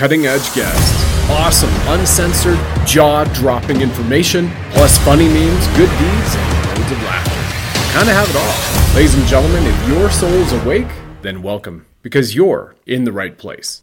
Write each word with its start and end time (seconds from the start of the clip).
cutting 0.00 0.24
edge 0.24 0.54
guests, 0.54 1.28
awesome, 1.28 1.68
uncensored, 1.88 2.58
jaw 2.86 3.22
dropping 3.34 3.82
information, 3.82 4.50
plus 4.70 4.96
funny 5.04 5.28
memes, 5.28 5.66
good 5.76 5.90
deeds, 5.90 6.34
and 6.36 6.68
loads 6.68 6.92
of 6.92 7.02
laughter. 7.02 7.92
Kind 7.92 8.08
of 8.08 8.14
have 8.14 8.30
it 8.30 8.36
all. 8.36 8.96
Ladies 8.96 9.14
and 9.14 9.26
gentlemen, 9.26 9.62
if 9.62 9.88
your 9.88 10.10
soul's 10.10 10.52
awake, 10.52 10.88
then 11.20 11.42
welcome, 11.42 11.84
because 12.00 12.34
you're 12.34 12.74
in 12.86 13.04
the 13.04 13.12
right 13.12 13.36
place. 13.36 13.82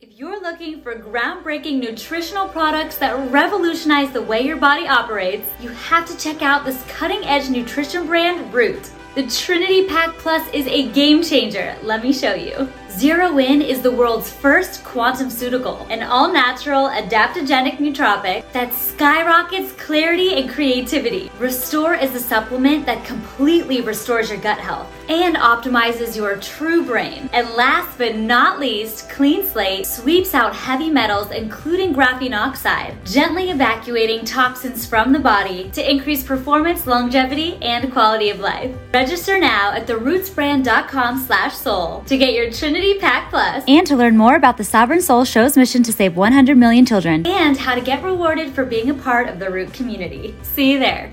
If 0.00 0.18
you're 0.18 0.42
looking 0.42 0.82
for 0.82 0.96
groundbreaking 0.96 1.78
nutritional 1.78 2.48
products 2.48 2.98
that 2.98 3.30
revolutionize 3.30 4.10
the 4.10 4.22
way 4.22 4.40
your 4.40 4.56
body 4.56 4.88
operates, 4.88 5.48
you 5.60 5.68
have 5.68 6.04
to 6.08 6.18
check 6.18 6.42
out 6.42 6.64
this 6.64 6.82
cutting 6.88 7.24
edge 7.26 7.48
nutrition 7.48 8.08
brand, 8.08 8.52
Root. 8.52 8.90
The 9.14 9.24
Trinity 9.28 9.86
Pack 9.86 10.16
Plus 10.18 10.52
is 10.52 10.66
a 10.66 10.90
game 10.90 11.22
changer. 11.22 11.76
Let 11.84 12.02
me 12.02 12.12
show 12.12 12.34
you. 12.34 12.68
Zero 12.90 13.38
In 13.38 13.62
is 13.62 13.82
the 13.82 13.92
world's 13.92 14.32
first 14.32 14.82
quantum 14.82 15.28
pseutical, 15.28 15.88
an 15.88 16.02
all 16.02 16.32
natural 16.32 16.88
adaptogenic 16.88 17.76
nootropic 17.76 18.50
that 18.52 18.72
skyrockets 18.74 19.72
clarity 19.72 20.34
and 20.34 20.50
creativity. 20.50 21.30
Restore 21.38 21.94
is 21.94 22.14
a 22.14 22.18
supplement 22.18 22.86
that 22.86 23.04
completely 23.04 23.82
restores 23.82 24.30
your 24.30 24.38
gut 24.38 24.58
health 24.58 24.90
and 25.08 25.36
optimizes 25.36 26.16
your 26.16 26.36
true 26.38 26.84
brain. 26.84 27.30
And 27.32 27.48
last 27.50 27.96
but 27.98 28.16
not 28.16 28.58
least, 28.58 29.08
Clean 29.10 29.46
Slate 29.46 29.86
sweeps 29.86 30.34
out 30.34 30.56
heavy 30.56 30.90
metals, 30.90 31.30
including 31.30 31.94
graphene 31.94 32.36
oxide, 32.36 32.96
gently 33.06 33.50
evacuating 33.50 34.24
toxins 34.24 34.86
from 34.86 35.12
the 35.12 35.18
body 35.18 35.70
to 35.70 35.88
increase 35.88 36.24
performance, 36.24 36.86
longevity, 36.86 37.58
and 37.62 37.92
quality 37.92 38.30
of 38.30 38.40
life. 38.40 38.74
Register 38.92 39.38
now 39.38 39.72
at 39.72 39.86
therootbrands.com 39.86 41.18
slash 41.18 41.54
soul 41.54 42.02
to 42.06 42.16
get 42.16 42.34
your 42.34 42.50
Trinity 42.50 42.77
Pack 43.00 43.30
Plus 43.30 43.64
and 43.66 43.84
to 43.88 43.96
learn 43.96 44.16
more 44.16 44.36
about 44.36 44.56
the 44.56 44.62
Sovereign 44.62 45.02
Soul 45.02 45.24
Show's 45.24 45.56
mission 45.56 45.82
to 45.82 45.92
save 45.92 46.16
100 46.16 46.56
million 46.56 46.86
children 46.86 47.26
and 47.26 47.56
how 47.56 47.74
to 47.74 47.80
get 47.80 48.04
rewarded 48.04 48.52
for 48.52 48.64
being 48.64 48.88
a 48.88 48.94
part 48.94 49.28
of 49.28 49.40
the 49.40 49.50
Root 49.50 49.72
community. 49.74 50.32
See 50.42 50.70
you 50.70 50.78
there. 50.78 51.12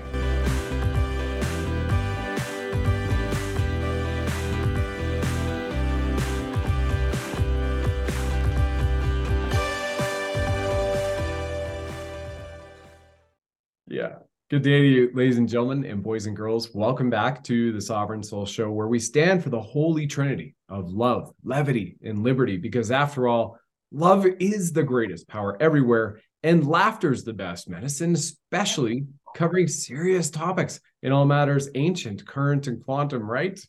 Good 14.56 14.62
day 14.62 14.80
to 14.80 14.88
you, 14.88 15.10
ladies 15.12 15.36
and 15.36 15.46
gentlemen, 15.46 15.84
and 15.84 16.02
boys 16.02 16.24
and 16.24 16.34
girls. 16.34 16.74
Welcome 16.74 17.10
back 17.10 17.44
to 17.44 17.72
the 17.72 17.80
Sovereign 17.82 18.22
Soul 18.22 18.46
Show, 18.46 18.70
where 18.70 18.88
we 18.88 18.98
stand 18.98 19.42
for 19.42 19.50
the 19.50 19.60
holy 19.60 20.06
trinity 20.06 20.54
of 20.70 20.88
love, 20.88 21.30
levity, 21.44 21.98
and 22.02 22.24
liberty. 22.24 22.56
Because 22.56 22.90
after 22.90 23.28
all, 23.28 23.58
love 23.92 24.24
is 24.40 24.72
the 24.72 24.82
greatest 24.82 25.28
power 25.28 25.58
everywhere, 25.60 26.20
and 26.42 26.66
laughter 26.66 27.12
is 27.12 27.22
the 27.22 27.34
best 27.34 27.68
medicine, 27.68 28.14
especially 28.14 29.04
covering 29.34 29.68
serious 29.68 30.30
topics 30.30 30.80
in 31.02 31.12
all 31.12 31.26
matters 31.26 31.68
ancient, 31.74 32.26
current, 32.26 32.66
and 32.66 32.82
quantum, 32.82 33.30
right? 33.30 33.60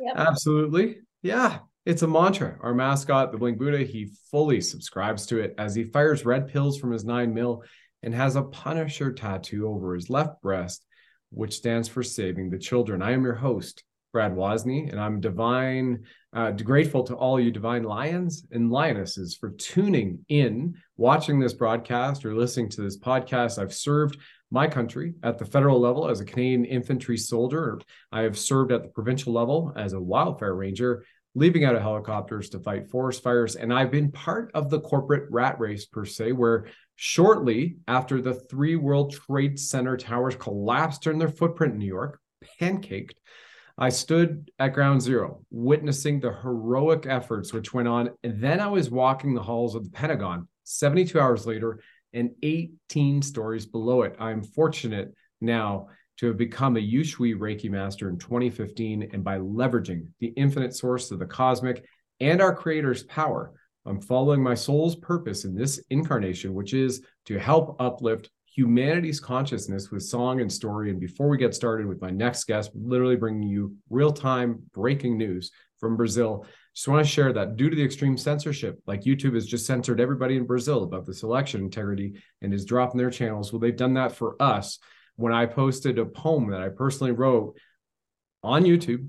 Yep. 0.00 0.16
Absolutely. 0.16 0.96
Yeah. 1.22 1.58
It's 1.86 2.02
a 2.02 2.08
mantra. 2.08 2.56
Our 2.60 2.74
mascot, 2.74 3.30
the 3.30 3.38
Bling 3.38 3.56
Buddha, 3.56 3.84
he 3.84 4.10
fully 4.32 4.60
subscribes 4.62 5.26
to 5.26 5.38
it 5.38 5.54
as 5.58 5.76
he 5.76 5.84
fires 5.84 6.24
red 6.24 6.48
pills 6.48 6.78
from 6.78 6.90
his 6.90 7.04
nine 7.04 7.32
mil 7.34 7.62
and 8.04 8.14
has 8.14 8.36
a 8.36 8.42
Punisher 8.42 9.12
tattoo 9.12 9.66
over 9.66 9.94
his 9.94 10.10
left 10.10 10.40
breast, 10.42 10.84
which 11.30 11.56
stands 11.56 11.88
for 11.88 12.02
saving 12.02 12.50
the 12.50 12.58
children. 12.58 13.02
I 13.02 13.12
am 13.12 13.24
your 13.24 13.34
host, 13.34 13.82
Brad 14.12 14.32
Wozny, 14.36 14.90
and 14.90 15.00
I'm 15.00 15.20
divine, 15.20 16.04
uh, 16.32 16.52
grateful 16.52 17.02
to 17.04 17.14
all 17.14 17.40
you 17.40 17.50
divine 17.50 17.82
lions 17.82 18.46
and 18.52 18.70
lionesses 18.70 19.34
for 19.34 19.50
tuning 19.50 20.24
in, 20.28 20.74
watching 20.96 21.40
this 21.40 21.54
broadcast, 21.54 22.24
or 22.24 22.34
listening 22.34 22.68
to 22.70 22.82
this 22.82 22.98
podcast. 22.98 23.58
I've 23.58 23.74
served 23.74 24.18
my 24.50 24.68
country 24.68 25.14
at 25.22 25.38
the 25.38 25.46
federal 25.46 25.80
level 25.80 26.08
as 26.08 26.20
a 26.20 26.24
Canadian 26.24 26.64
infantry 26.66 27.16
soldier. 27.16 27.80
I 28.12 28.20
have 28.20 28.38
served 28.38 28.70
at 28.70 28.82
the 28.82 28.88
provincial 28.90 29.32
level 29.32 29.72
as 29.76 29.94
a 29.94 30.00
wildfire 30.00 30.54
ranger, 30.54 31.04
leaving 31.34 31.64
out 31.64 31.74
of 31.74 31.82
helicopters 31.82 32.48
to 32.50 32.60
fight 32.60 32.88
forest 32.90 33.22
fires. 33.22 33.56
And 33.56 33.72
I've 33.72 33.90
been 33.90 34.12
part 34.12 34.50
of 34.54 34.70
the 34.70 34.80
corporate 34.80 35.30
rat 35.30 35.58
race, 35.58 35.84
per 35.86 36.04
se, 36.04 36.32
where 36.32 36.66
Shortly 36.96 37.78
after 37.88 38.20
the 38.20 38.34
three 38.34 38.76
World 38.76 39.12
Trade 39.12 39.58
Center 39.58 39.96
towers 39.96 40.36
collapsed 40.36 41.02
during 41.02 41.18
their 41.18 41.28
footprint 41.28 41.72
in 41.72 41.80
New 41.80 41.86
York, 41.86 42.20
pancaked, 42.60 43.18
I 43.76 43.88
stood 43.88 44.50
at 44.60 44.74
ground 44.74 45.02
zero, 45.02 45.44
witnessing 45.50 46.20
the 46.20 46.32
heroic 46.32 47.06
efforts 47.06 47.52
which 47.52 47.74
went 47.74 47.88
on. 47.88 48.10
And 48.22 48.40
then 48.40 48.60
I 48.60 48.68
was 48.68 48.90
walking 48.90 49.34
the 49.34 49.42
halls 49.42 49.74
of 49.74 49.84
the 49.84 49.90
Pentagon 49.90 50.46
72 50.62 51.18
hours 51.18 51.46
later 51.46 51.80
and 52.12 52.30
18 52.42 53.22
stories 53.22 53.66
below 53.66 54.02
it. 54.02 54.14
I'm 54.20 54.44
fortunate 54.44 55.12
now 55.40 55.88
to 56.18 56.26
have 56.26 56.36
become 56.36 56.76
a 56.76 56.80
Usui 56.80 57.36
Reiki 57.36 57.70
master 57.70 58.08
in 58.08 58.18
2015. 58.18 59.10
And 59.12 59.24
by 59.24 59.38
leveraging 59.38 60.06
the 60.20 60.28
infinite 60.28 60.74
source 60.74 61.10
of 61.10 61.18
the 61.18 61.26
cosmic 61.26 61.84
and 62.20 62.40
our 62.40 62.54
creator's 62.54 63.02
power, 63.04 63.52
I'm 63.86 64.00
following 64.00 64.42
my 64.42 64.54
soul's 64.54 64.96
purpose 64.96 65.44
in 65.44 65.54
this 65.54 65.82
incarnation, 65.90 66.54
which 66.54 66.72
is 66.72 67.02
to 67.26 67.38
help 67.38 67.76
uplift 67.80 68.30
humanity's 68.46 69.18
consciousness 69.18 69.90
with 69.90 70.02
song 70.02 70.40
and 70.40 70.50
story. 70.50 70.90
And 70.90 71.00
before 71.00 71.28
we 71.28 71.36
get 71.36 71.54
started 71.54 71.86
with 71.86 72.00
my 72.00 72.10
next 72.10 72.44
guest, 72.44 72.70
literally 72.74 73.16
bringing 73.16 73.48
you 73.48 73.74
real 73.90 74.12
time 74.12 74.62
breaking 74.72 75.18
news 75.18 75.50
from 75.78 75.96
Brazil, 75.96 76.46
just 76.74 76.88
want 76.88 77.04
to 77.04 77.10
share 77.10 77.32
that 77.32 77.56
due 77.56 77.68
to 77.68 77.76
the 77.76 77.84
extreme 77.84 78.16
censorship, 78.16 78.80
like 78.86 79.02
YouTube 79.02 79.34
has 79.34 79.46
just 79.46 79.66
censored 79.66 80.00
everybody 80.00 80.36
in 80.36 80.46
Brazil 80.46 80.84
about 80.84 81.04
this 81.04 81.22
election 81.22 81.62
integrity 81.62 82.14
and 82.42 82.54
is 82.54 82.64
dropping 82.64 82.98
their 82.98 83.10
channels. 83.10 83.52
Well, 83.52 83.60
they've 83.60 83.76
done 83.76 83.94
that 83.94 84.12
for 84.12 84.40
us. 84.40 84.78
When 85.16 85.32
I 85.32 85.46
posted 85.46 85.98
a 85.98 86.06
poem 86.06 86.50
that 86.50 86.60
I 86.60 86.68
personally 86.68 87.12
wrote 87.12 87.56
on 88.42 88.64
YouTube, 88.64 89.08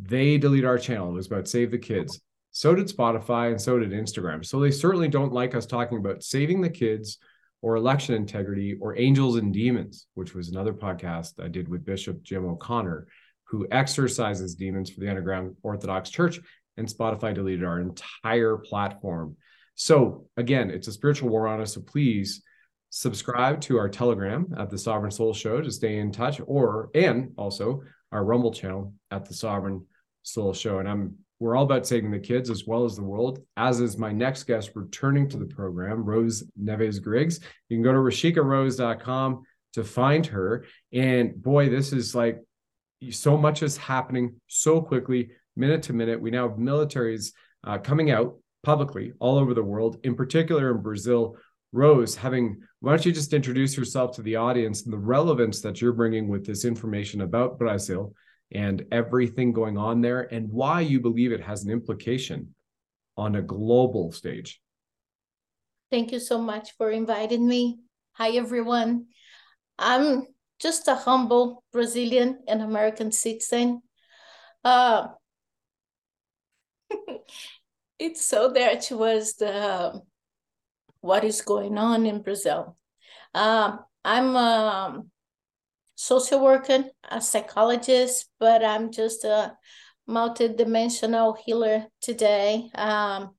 they 0.00 0.38
delete 0.38 0.64
our 0.64 0.78
channel. 0.78 1.10
It 1.10 1.14
was 1.14 1.26
about 1.26 1.48
save 1.48 1.70
the 1.70 1.78
kids. 1.78 2.20
So 2.52 2.74
did 2.74 2.88
Spotify 2.88 3.50
and 3.50 3.60
so 3.60 3.78
did 3.78 3.90
Instagram. 3.90 4.44
So 4.44 4.58
they 4.58 4.70
certainly 4.70 5.08
don't 5.08 5.32
like 5.32 5.54
us 5.54 5.66
talking 5.66 5.98
about 5.98 6.22
saving 6.24 6.60
the 6.60 6.70
kids 6.70 7.18
or 7.62 7.76
election 7.76 8.14
integrity 8.14 8.76
or 8.80 8.98
angels 8.98 9.36
and 9.36 9.52
demons, 9.52 10.06
which 10.14 10.34
was 10.34 10.48
another 10.48 10.72
podcast 10.72 11.42
I 11.42 11.48
did 11.48 11.68
with 11.68 11.84
Bishop 11.84 12.22
Jim 12.22 12.46
O'Connor, 12.46 13.06
who 13.44 13.68
exorcises 13.70 14.54
demons 14.54 14.90
for 14.90 15.00
the 15.00 15.08
underground 15.08 15.56
Orthodox 15.62 16.10
Church. 16.10 16.40
And 16.76 16.88
Spotify 16.88 17.34
deleted 17.34 17.64
our 17.64 17.80
entire 17.80 18.56
platform. 18.56 19.36
So 19.74 20.26
again, 20.36 20.70
it's 20.70 20.88
a 20.88 20.92
spiritual 20.92 21.28
war 21.28 21.46
on 21.46 21.60
us. 21.60 21.74
So 21.74 21.82
please 21.82 22.42
subscribe 22.90 23.60
to 23.62 23.78
our 23.78 23.88
Telegram 23.88 24.52
at 24.58 24.70
the 24.70 24.78
Sovereign 24.78 25.10
Soul 25.10 25.32
Show 25.32 25.60
to 25.60 25.70
stay 25.70 25.98
in 25.98 26.12
touch, 26.12 26.40
or 26.46 26.90
and 26.94 27.32
also 27.36 27.82
our 28.12 28.24
Rumble 28.24 28.52
channel 28.52 28.92
at 29.10 29.24
the 29.24 29.34
Sovereign 29.34 29.86
Soul 30.22 30.52
Show. 30.52 30.78
And 30.78 30.88
I'm 30.88 31.16
we're 31.40 31.56
all 31.56 31.64
about 31.64 31.86
saving 31.86 32.10
the 32.10 32.18
kids 32.18 32.50
as 32.50 32.66
well 32.66 32.84
as 32.84 32.96
the 32.96 33.02
world, 33.02 33.40
as 33.56 33.80
is 33.80 33.96
my 33.96 34.12
next 34.12 34.42
guest 34.42 34.72
returning 34.74 35.26
to 35.30 35.38
the 35.38 35.46
program, 35.46 36.04
Rose 36.04 36.44
Neves 36.62 37.02
Griggs. 37.02 37.40
You 37.70 37.78
can 37.78 37.82
go 37.82 37.92
to 37.92 37.98
rishikarose.com 37.98 39.42
to 39.72 39.84
find 39.84 40.26
her. 40.26 40.66
And 40.92 41.42
boy, 41.42 41.70
this 41.70 41.94
is 41.94 42.14
like 42.14 42.40
so 43.10 43.38
much 43.38 43.62
is 43.62 43.78
happening 43.78 44.34
so 44.48 44.82
quickly, 44.82 45.30
minute 45.56 45.82
to 45.84 45.94
minute. 45.94 46.20
We 46.20 46.30
now 46.30 46.48
have 46.48 46.58
militaries 46.58 47.32
uh, 47.64 47.78
coming 47.78 48.10
out 48.10 48.36
publicly 48.62 49.14
all 49.18 49.38
over 49.38 49.54
the 49.54 49.62
world, 49.62 49.98
in 50.04 50.14
particular 50.14 50.70
in 50.70 50.82
Brazil. 50.82 51.36
Rose, 51.72 52.16
having 52.16 52.60
why 52.80 52.92
don't 52.92 53.06
you 53.06 53.12
just 53.12 53.32
introduce 53.32 53.76
yourself 53.76 54.16
to 54.16 54.22
the 54.22 54.36
audience 54.36 54.84
and 54.84 54.92
the 54.92 54.98
relevance 54.98 55.60
that 55.60 55.80
you're 55.80 55.92
bringing 55.92 56.28
with 56.28 56.44
this 56.44 56.64
information 56.64 57.20
about 57.20 57.58
Brazil? 57.58 58.14
and 58.52 58.84
everything 58.90 59.52
going 59.52 59.78
on 59.78 60.00
there 60.00 60.22
and 60.32 60.50
why 60.50 60.80
you 60.80 61.00
believe 61.00 61.32
it 61.32 61.42
has 61.42 61.64
an 61.64 61.70
implication 61.70 62.54
on 63.16 63.36
a 63.36 63.42
global 63.42 64.12
stage. 64.12 64.60
Thank 65.90 66.12
you 66.12 66.20
so 66.20 66.38
much 66.38 66.72
for 66.76 66.90
inviting 66.90 67.46
me. 67.46 67.78
Hi, 68.12 68.30
everyone. 68.30 69.06
I'm 69.78 70.26
just 70.60 70.88
a 70.88 70.94
humble 70.94 71.64
Brazilian 71.72 72.40
and 72.46 72.62
American 72.62 73.12
citizen. 73.12 73.82
Uh, 74.64 75.08
it's 77.98 78.24
so 78.24 78.50
there 78.52 78.80
was 78.90 79.34
the 79.34 80.00
what 81.00 81.24
is 81.24 81.42
going 81.42 81.78
on 81.78 82.06
in 82.06 82.22
Brazil. 82.22 82.76
Uh, 83.34 83.78
I'm 84.04 84.36
a 84.36 85.02
social 85.94 86.42
worker, 86.42 86.84
a 87.10 87.20
psychologist, 87.20 88.28
but 88.38 88.64
I'm 88.64 88.90
just 88.90 89.24
a 89.24 89.56
multidimensional 90.08 91.36
healer 91.44 91.86
today. 92.00 92.70
Um, 92.74 93.34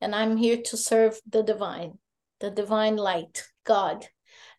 and 0.00 0.14
I'm 0.14 0.36
here 0.36 0.58
to 0.66 0.76
serve 0.76 1.18
the 1.28 1.42
divine, 1.42 1.98
the 2.40 2.50
divine 2.50 2.96
light, 2.96 3.44
God. 3.64 4.06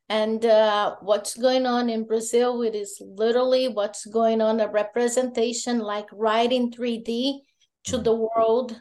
And 0.07 0.45
uh, 0.45 0.95
what's 1.01 1.35
going 1.35 1.65
on 1.65 1.89
in 1.89 2.05
Brazil, 2.05 2.61
it 2.61 2.75
is 2.75 3.01
literally 3.05 3.67
what's 3.67 4.05
going 4.05 4.41
on, 4.41 4.59
a 4.59 4.69
representation 4.69 5.79
like 5.79 6.07
right 6.11 6.51
in 6.51 6.71
3D 6.71 7.39
to 7.85 7.97
the 7.97 8.15
world. 8.15 8.79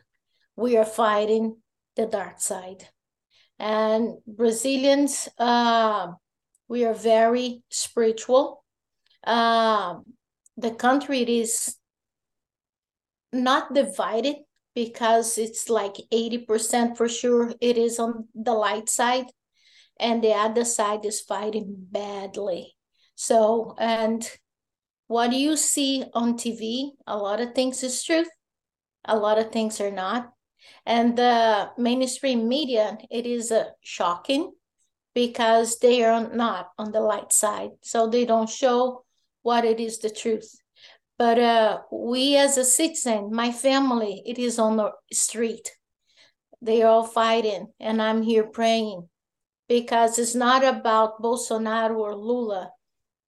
We 0.57 0.77
are 0.77 0.85
fighting 0.85 1.57
the 1.97 2.07
dark 2.07 2.41
side. 2.41 2.89
And 3.65 4.19
Brazilians, 4.27 5.27
uh, 5.39 6.09
we 6.69 6.85
are 6.85 6.93
very 6.93 7.63
spiritual. 7.71 8.63
Uh, 9.27 10.01
the 10.59 10.73
country 10.73 11.23
is 11.23 11.75
not 13.33 13.73
divided 13.73 14.37
because 14.75 15.39
it's 15.39 15.71
like 15.71 15.95
80% 16.13 16.99
for 16.99 17.09
sure 17.09 17.55
it 17.59 17.79
is 17.79 17.99
on 17.99 18.29
the 18.35 18.53
light 18.53 18.91
side 18.91 19.29
and 19.99 20.23
the 20.23 20.35
other 20.35 20.67
side 20.67 21.07
is 21.07 21.23
fighting 21.23 21.75
badly. 21.91 22.77
So 23.15 23.75
and 23.79 24.31
what 25.07 25.31
do 25.31 25.37
you 25.37 25.57
see 25.57 26.05
on 26.13 26.35
tv 26.35 26.91
a 27.07 27.17
lot 27.17 27.41
of 27.41 27.55
things 27.55 27.83
is 27.83 28.03
truth 28.03 28.29
a 29.05 29.17
lot 29.17 29.39
of 29.39 29.53
things 29.53 29.81
are 29.81 29.91
not 29.91 30.33
and 30.87 31.17
the 31.17 31.71
mainstream 31.79 32.49
media 32.49 32.99
it 33.11 33.27
is 33.27 33.51
uh, 33.53 33.65
shocking 33.81 34.53
because 35.15 35.79
they 35.79 36.03
are 36.05 36.29
not 36.35 36.71
on 36.79 36.93
the 36.93 37.01
light 37.01 37.33
side. 37.33 37.71
So 37.83 38.09
they 38.09 38.25
don't 38.25 38.49
show 38.51 39.05
what 39.43 39.65
it 39.65 39.79
is 39.81 39.99
the 39.99 40.11
truth. 40.11 40.51
But 41.17 41.39
uh, 41.39 41.81
we 41.93 42.37
as 42.37 42.59
a 42.59 42.65
citizen 42.65 43.31
my 43.33 43.53
family 43.53 44.23
it 44.27 44.39
is 44.39 44.59
on 44.59 44.77
the 44.77 44.93
street. 45.13 45.71
They 46.61 46.83
are 46.83 46.89
all 46.89 47.05
fighting 47.05 47.69
and 47.79 48.01
i'm 48.01 48.23
here 48.23 48.45
praying 48.45 49.09
because 49.69 50.19
it's 50.19 50.35
not 50.35 50.65
about 50.65 51.23
bolsonaro 51.23 51.97
or 51.97 52.17
lula. 52.17 52.71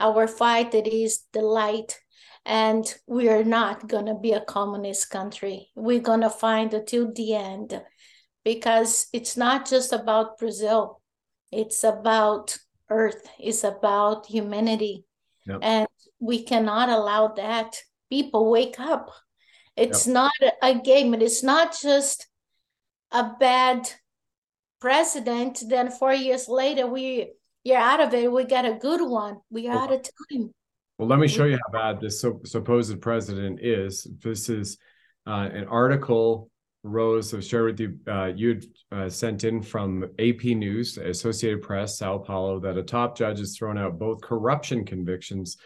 Our 0.01 0.27
fight 0.27 0.75
it 0.75 0.87
is 0.87 1.25
the 1.33 1.43
light 1.43 1.99
and 2.47 2.95
we 3.09 3.29
are 3.29 3.43
not 3.43 3.89
going 3.89 4.07
to 4.07 4.15
be 4.15 4.33
a 4.33 4.41
communist 4.41 5.11
country. 5.11 5.69
We're 5.75 6.01
going 6.01 6.21
to 6.21 6.31
find 6.31 6.73
until 6.73 7.13
the 7.13 7.35
end 7.35 7.83
because 8.45 9.09
it's 9.13 9.37
not 9.37 9.69
just 9.69 9.93
about 9.93 10.39
brazil. 10.39 11.03
It's 11.51 11.83
about 11.83 12.57
earth. 12.89 13.29
It's 13.41 13.65
about 13.65 14.27
humanity. 14.27 15.05
Yep. 15.47 15.61
and 15.63 15.87
we 16.19 16.43
cannot 16.43 16.89
allow 16.89 17.29
that 17.29 17.77
people 18.11 18.51
wake 18.51 18.81
up. 18.81 19.11
It's 19.77 20.07
yep. 20.07 20.15
not 20.15 20.33
a 20.63 20.75
game. 20.75 21.15
And 21.15 21.23
it's 21.23 21.43
not 21.43 21.77
just 21.81 22.27
a 23.13 23.31
bad 23.39 23.89
president. 24.81 25.63
Then 25.69 25.91
four 25.91 26.15
years 26.15 26.49
later 26.49 26.87
we 26.87 27.33
you're 27.65 27.77
out 27.77 28.01
of 28.01 28.15
it. 28.15 28.31
We 28.31 28.45
got 28.45 28.65
a 28.65 28.75
good 28.75 29.03
one. 29.03 29.39
We 29.51 29.69
are 29.69 29.77
out 29.77 29.93
of 29.93 30.03
time 30.03 30.53
well 30.99 31.09
let 31.09 31.19
me 31.19 31.29
show 31.29 31.45
you 31.45 31.59
how 31.67 31.73
bad 31.73 32.01
this 32.01 32.21
so, 32.21 32.41
supposed 32.45 33.01
president 33.01 33.61
is 33.63 34.07
this 34.23 34.49
is 34.49 34.79
uh, 35.27 35.49
an 35.53 35.65
article 35.69 36.51
rose 36.83 37.31
so 37.31 37.41
share 37.41 37.65
with 37.65 37.81
you 37.81 37.99
uh, 38.07 38.27
you 38.27 38.61
uh, 38.93 39.09
sent 39.09 39.45
in 39.45 39.61
from 39.61 40.05
ap 40.19 40.45
news 40.45 40.99
associated 40.99 41.61
press 41.63 41.99
sao 41.99 42.19
paulo 42.19 42.61
that 42.61 42.79
a 42.79 42.83
top 42.83 43.17
judge 43.17 43.39
has 43.39 43.57
thrown 43.57 43.77
out 43.77 43.99
both 43.99 44.21
corruption 44.21 44.85
convictions 44.85 45.57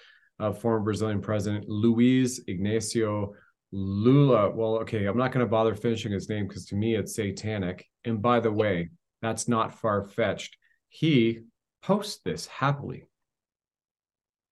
of 0.41 0.59
former 0.59 0.81
Brazilian 0.81 1.21
president 1.21 1.69
Luiz 1.69 2.41
Ignacio 2.49 3.35
Lula. 3.73 4.51
Well, 4.51 4.79
okay, 4.79 5.05
I'm 5.05 5.17
not 5.17 5.33
going 5.33 5.45
to 5.45 5.51
bother 5.51 5.75
finishing 5.75 6.13
his 6.13 6.29
name 6.29 6.49
because 6.49 6.67
to 6.67 6.75
me 6.75 6.97
it's 6.97 7.15
satanic. 7.15 7.87
And 8.05 8.21
by 8.21 8.41
the 8.41 8.51
way, 8.51 8.91
that's 9.23 9.47
not 9.47 9.79
far 9.79 10.05
fetched. 10.05 10.57
He 10.89 11.41
posts 11.83 12.21
this 12.25 12.47
happily. 12.47 13.05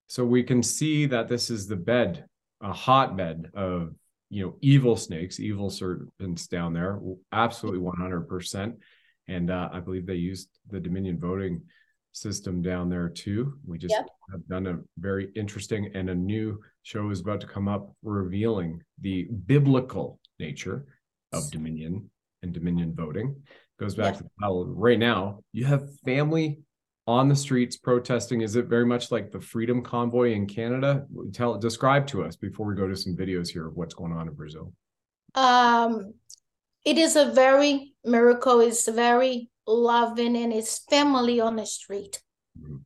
So 0.08 0.24
we 0.24 0.42
can 0.42 0.62
see 0.62 1.06
that 1.06 1.28
this 1.28 1.50
is 1.50 1.66
the 1.66 1.76
bed, 1.76 2.24
a 2.60 2.72
hotbed 2.72 3.50
of 3.54 3.94
you 4.30 4.44
know 4.44 4.56
evil 4.60 4.96
snakes, 4.96 5.38
evil 5.38 5.70
serpents 5.70 6.46
down 6.48 6.72
there, 6.72 6.98
absolutely 7.32 7.80
100%. 7.80 8.74
And 9.28 9.50
uh, 9.50 9.68
I 9.72 9.80
believe 9.80 10.06
they 10.06 10.14
used 10.14 10.48
the 10.70 10.80
Dominion 10.80 11.18
voting 11.20 11.62
system 12.12 12.62
down 12.62 12.88
there 12.88 13.08
too. 13.08 13.58
We 13.66 13.78
just 13.78 13.94
yep. 13.94 14.06
have 14.32 14.46
done 14.48 14.66
a 14.66 14.78
very 14.98 15.30
interesting 15.36 15.90
and 15.94 16.10
a 16.10 16.14
new 16.14 16.60
show 16.82 17.10
is 17.10 17.20
about 17.20 17.40
to 17.42 17.46
come 17.46 17.68
up 17.68 17.92
revealing 18.02 18.82
the 19.00 19.28
biblical 19.46 20.18
nature 20.38 20.86
of 21.32 21.50
Dominion 21.50 22.10
and 22.42 22.52
Dominion 22.52 22.94
voting. 22.94 23.36
Goes 23.78 23.94
back 23.94 24.14
yep. 24.14 24.22
to 24.22 24.30
how 24.40 24.64
right 24.64 24.98
now 24.98 25.40
you 25.52 25.66
have 25.66 25.94
family 26.00 26.60
on 27.08 27.26
the 27.26 27.34
streets 27.34 27.74
protesting. 27.74 28.42
Is 28.42 28.54
it 28.54 28.66
very 28.66 28.84
much 28.84 29.10
like 29.10 29.32
the 29.32 29.40
Freedom 29.40 29.82
Convoy 29.82 30.34
in 30.34 30.46
Canada? 30.46 31.06
Tell 31.32 31.56
describe 31.56 32.06
to 32.08 32.22
us 32.22 32.36
before 32.36 32.66
we 32.66 32.74
go 32.74 32.86
to 32.86 32.94
some 32.94 33.16
videos 33.16 33.48
here 33.48 33.66
of 33.66 33.76
what's 33.76 33.94
going 33.94 34.12
on 34.12 34.28
in 34.28 34.34
Brazil. 34.34 34.74
Um, 35.34 36.12
it 36.84 36.98
is 36.98 37.16
a 37.16 37.32
very 37.32 37.94
miracle. 38.04 38.60
It's 38.60 38.86
very 38.86 39.48
loving 39.66 40.36
and 40.36 40.52
it's 40.52 40.80
family 40.90 41.40
on 41.40 41.56
the 41.56 41.64
street. 41.64 42.20
Mm-hmm. 42.60 42.76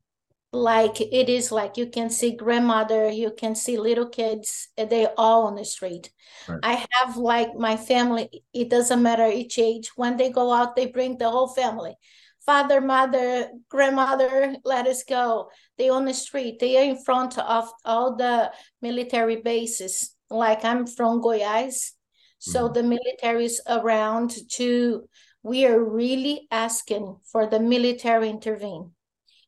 Like 0.53 1.01
it 1.01 1.29
is 1.29 1.51
like 1.51 1.77
you 1.77 1.87
can 1.87 2.09
see 2.09 2.37
grandmother, 2.37 3.09
you 3.09 3.33
can 3.37 3.57
see 3.57 3.77
little 3.77 4.09
kids, 4.09 4.69
they 4.77 5.09
all 5.17 5.47
on 5.47 5.57
the 5.57 5.65
street. 5.65 6.13
Right. 6.47 6.61
I 6.63 6.87
have 6.93 7.17
like 7.17 7.57
my 7.57 7.77
family, 7.77 8.45
it 8.55 8.69
doesn't 8.69 9.03
matter 9.03 9.27
each 9.27 9.59
age. 9.59 9.91
When 9.97 10.17
they 10.17 10.31
go 10.31 10.53
out, 10.53 10.77
they 10.77 10.87
bring 10.87 11.19
the 11.19 11.31
whole 11.31 11.49
family. 11.49 11.97
Father, 12.45 12.81
mother, 12.81 13.51
grandmother, 13.69 14.57
let 14.65 14.87
us 14.87 15.05
go. 15.05 15.51
They 15.79 15.89
on 15.89 16.05
the 16.05 16.15
street. 16.15 16.59
They 16.59 16.77
are 16.77 16.91
in 16.91 17.03
front 17.03 17.39
of 17.39 17.71
all 17.85 18.17
the 18.17 18.53
military 18.81 19.37
bases. 19.37 20.15
Like 20.29 20.65
I'm 20.65 20.87
from 20.87 21.21
Goiás, 21.21 21.93
so 22.39 22.65
mm-hmm. 22.65 22.75
the 22.75 22.83
military 22.83 23.45
is 23.45 23.61
around 23.67 24.35
to 24.53 25.09
we 25.43 25.67
are 25.67 25.83
really 25.83 26.47
asking 26.51 27.17
for 27.31 27.47
the 27.47 27.61
military 27.61 28.31
intervene. 28.31 28.93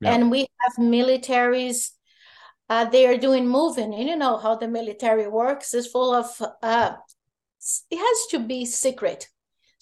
Yeah. 0.01 0.15
And 0.15 0.31
we 0.31 0.47
have 0.61 0.73
militaries, 0.77 1.91
uh, 2.69 2.87
they 2.87 3.07
are 3.07 3.17
doing 3.17 3.49
moving. 3.49 3.95
And 3.95 4.09
you 4.09 4.17
know 4.17 4.37
how 4.37 4.57
the 4.57 4.69
military 4.69 5.29
works 5.29 5.73
is 5.73 5.87
full 5.87 6.13
of, 6.15 6.27
uh, 6.63 6.93
it 7.91 7.97
has 7.97 8.27
to 8.31 8.39
be 8.41 8.67
secret. 8.67 9.29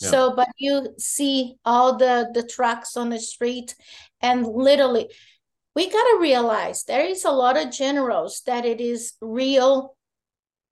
Yeah. 0.02 0.10
So, 0.10 0.34
but 0.34 0.48
you 0.58 0.94
see 0.98 1.54
all 1.64 1.96
the, 1.96 2.30
the 2.34 2.42
trucks 2.42 2.96
on 2.96 3.10
the 3.10 3.20
street 3.20 3.74
and 4.20 4.46
literally, 4.46 5.08
we 5.74 5.86
got 5.86 6.02
to 6.02 6.18
realize 6.20 6.84
there 6.84 7.06
is 7.06 7.24
a 7.24 7.30
lot 7.30 7.56
of 7.56 7.72
generals 7.72 8.42
that 8.46 8.64
it 8.64 8.80
is 8.80 9.14
real 9.20 9.96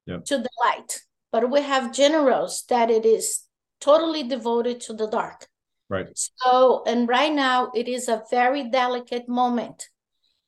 to 0.07 0.39
the 0.39 0.51
light, 0.65 1.01
but 1.31 1.51
we 1.51 1.63
have 1.63 1.93
generals 1.93 2.65
that 2.69 2.91
it 2.91 3.07
is 3.07 3.45
totally 3.81 4.25
devoted 4.25 4.81
to 4.81 4.93
the 4.93 5.07
dark. 5.07 5.47
Right. 5.89 6.09
So, 6.15 6.83
and 6.87 7.09
right 7.09 7.33
now 7.33 7.71
it 7.75 7.89
is 7.89 8.09
a 8.09 8.23
very 8.31 8.69
delicate 8.69 9.29
moment. 9.29 9.89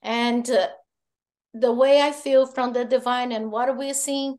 And 0.03 0.49
uh, 0.51 0.69
the 1.55 1.73
way 1.73 2.01
I 2.01 2.13
feel 2.13 2.47
from 2.47 2.73
the 2.73 2.85
divine 2.85 3.33
and 3.33 3.53
what 3.53 3.77
we're 3.77 3.95
seeing 3.95 4.39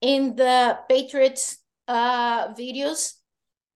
in 0.00 0.36
the 0.36 0.78
Patriots 0.88 1.58
uh, 1.86 2.52
videos 2.54 3.14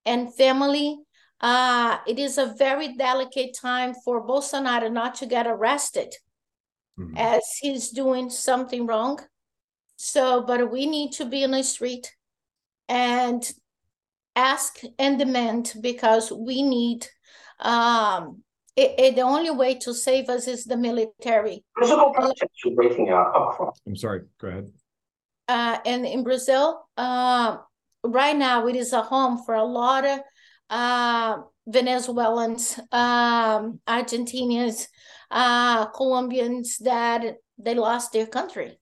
and 0.04 0.34
family, 0.34 0.98
uh, 1.40 1.98
it 2.06 2.18
is 2.18 2.38
a 2.38 2.54
very 2.58 2.96
delicate 2.96 3.56
time 3.60 3.94
for 4.04 4.26
Bolsonaro 4.26 4.90
not 4.92 5.16
to 5.16 5.26
get 5.26 5.46
arrested 5.46 6.14
mm-hmm. 6.98 7.16
as 7.16 7.42
he's 7.60 7.90
doing 7.90 8.30
something 8.30 8.86
wrong. 8.86 9.18
So, 9.96 10.42
but 10.42 10.70
we 10.70 10.86
need 10.86 11.12
to 11.12 11.24
be 11.24 11.42
in 11.42 11.52
the 11.52 11.62
street 11.62 12.12
and 12.88 13.48
ask 14.34 14.80
and 14.98 15.18
demand 15.18 15.74
because 15.80 16.32
we 16.32 16.62
need 16.62 17.06
um, 17.60 18.42
it, 18.74 18.94
it, 18.98 19.14
the 19.16 19.22
only 19.22 19.50
way 19.50 19.74
to 19.76 19.94
save 19.94 20.28
us 20.28 20.48
is 20.48 20.64
the 20.64 20.76
military. 20.76 21.64
I'm 23.86 23.96
sorry, 23.96 24.22
go 24.40 24.48
ahead. 24.48 24.72
Uh, 25.46 25.78
and 25.84 26.06
in 26.06 26.24
Brazil, 26.24 26.86
uh, 26.96 27.58
right 28.04 28.36
now, 28.36 28.66
it 28.66 28.76
is 28.76 28.92
a 28.92 29.02
home 29.02 29.42
for 29.44 29.54
a 29.54 29.64
lot 29.64 30.04
of 30.04 30.20
uh, 30.70 31.42
Venezuelans, 31.66 32.78
um, 32.90 33.80
Argentinians, 33.86 34.88
uh, 35.30 35.86
Colombians 35.86 36.78
that 36.78 37.36
they 37.58 37.74
lost 37.74 38.12
their 38.12 38.26
country. 38.26 38.78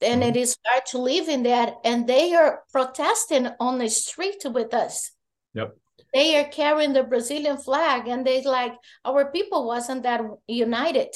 And 0.00 0.24
it 0.24 0.36
is 0.36 0.56
hard 0.66 0.84
to 0.86 0.98
live 0.98 1.28
in 1.28 1.44
that. 1.44 1.74
And 1.84 2.08
they 2.08 2.34
are 2.34 2.64
protesting 2.72 3.48
on 3.60 3.78
the 3.78 3.88
street 3.88 4.42
with 4.44 4.74
us. 4.74 5.12
Yep. 5.54 5.76
They 6.12 6.40
are 6.40 6.48
carrying 6.48 6.92
the 6.92 7.04
brazilian 7.04 7.56
flag 7.56 8.08
and 8.08 8.26
they 8.26 8.42
like 8.42 8.74
our 9.04 9.30
people 9.30 9.66
wasn't 9.66 10.02
that 10.02 10.20
united 10.46 11.08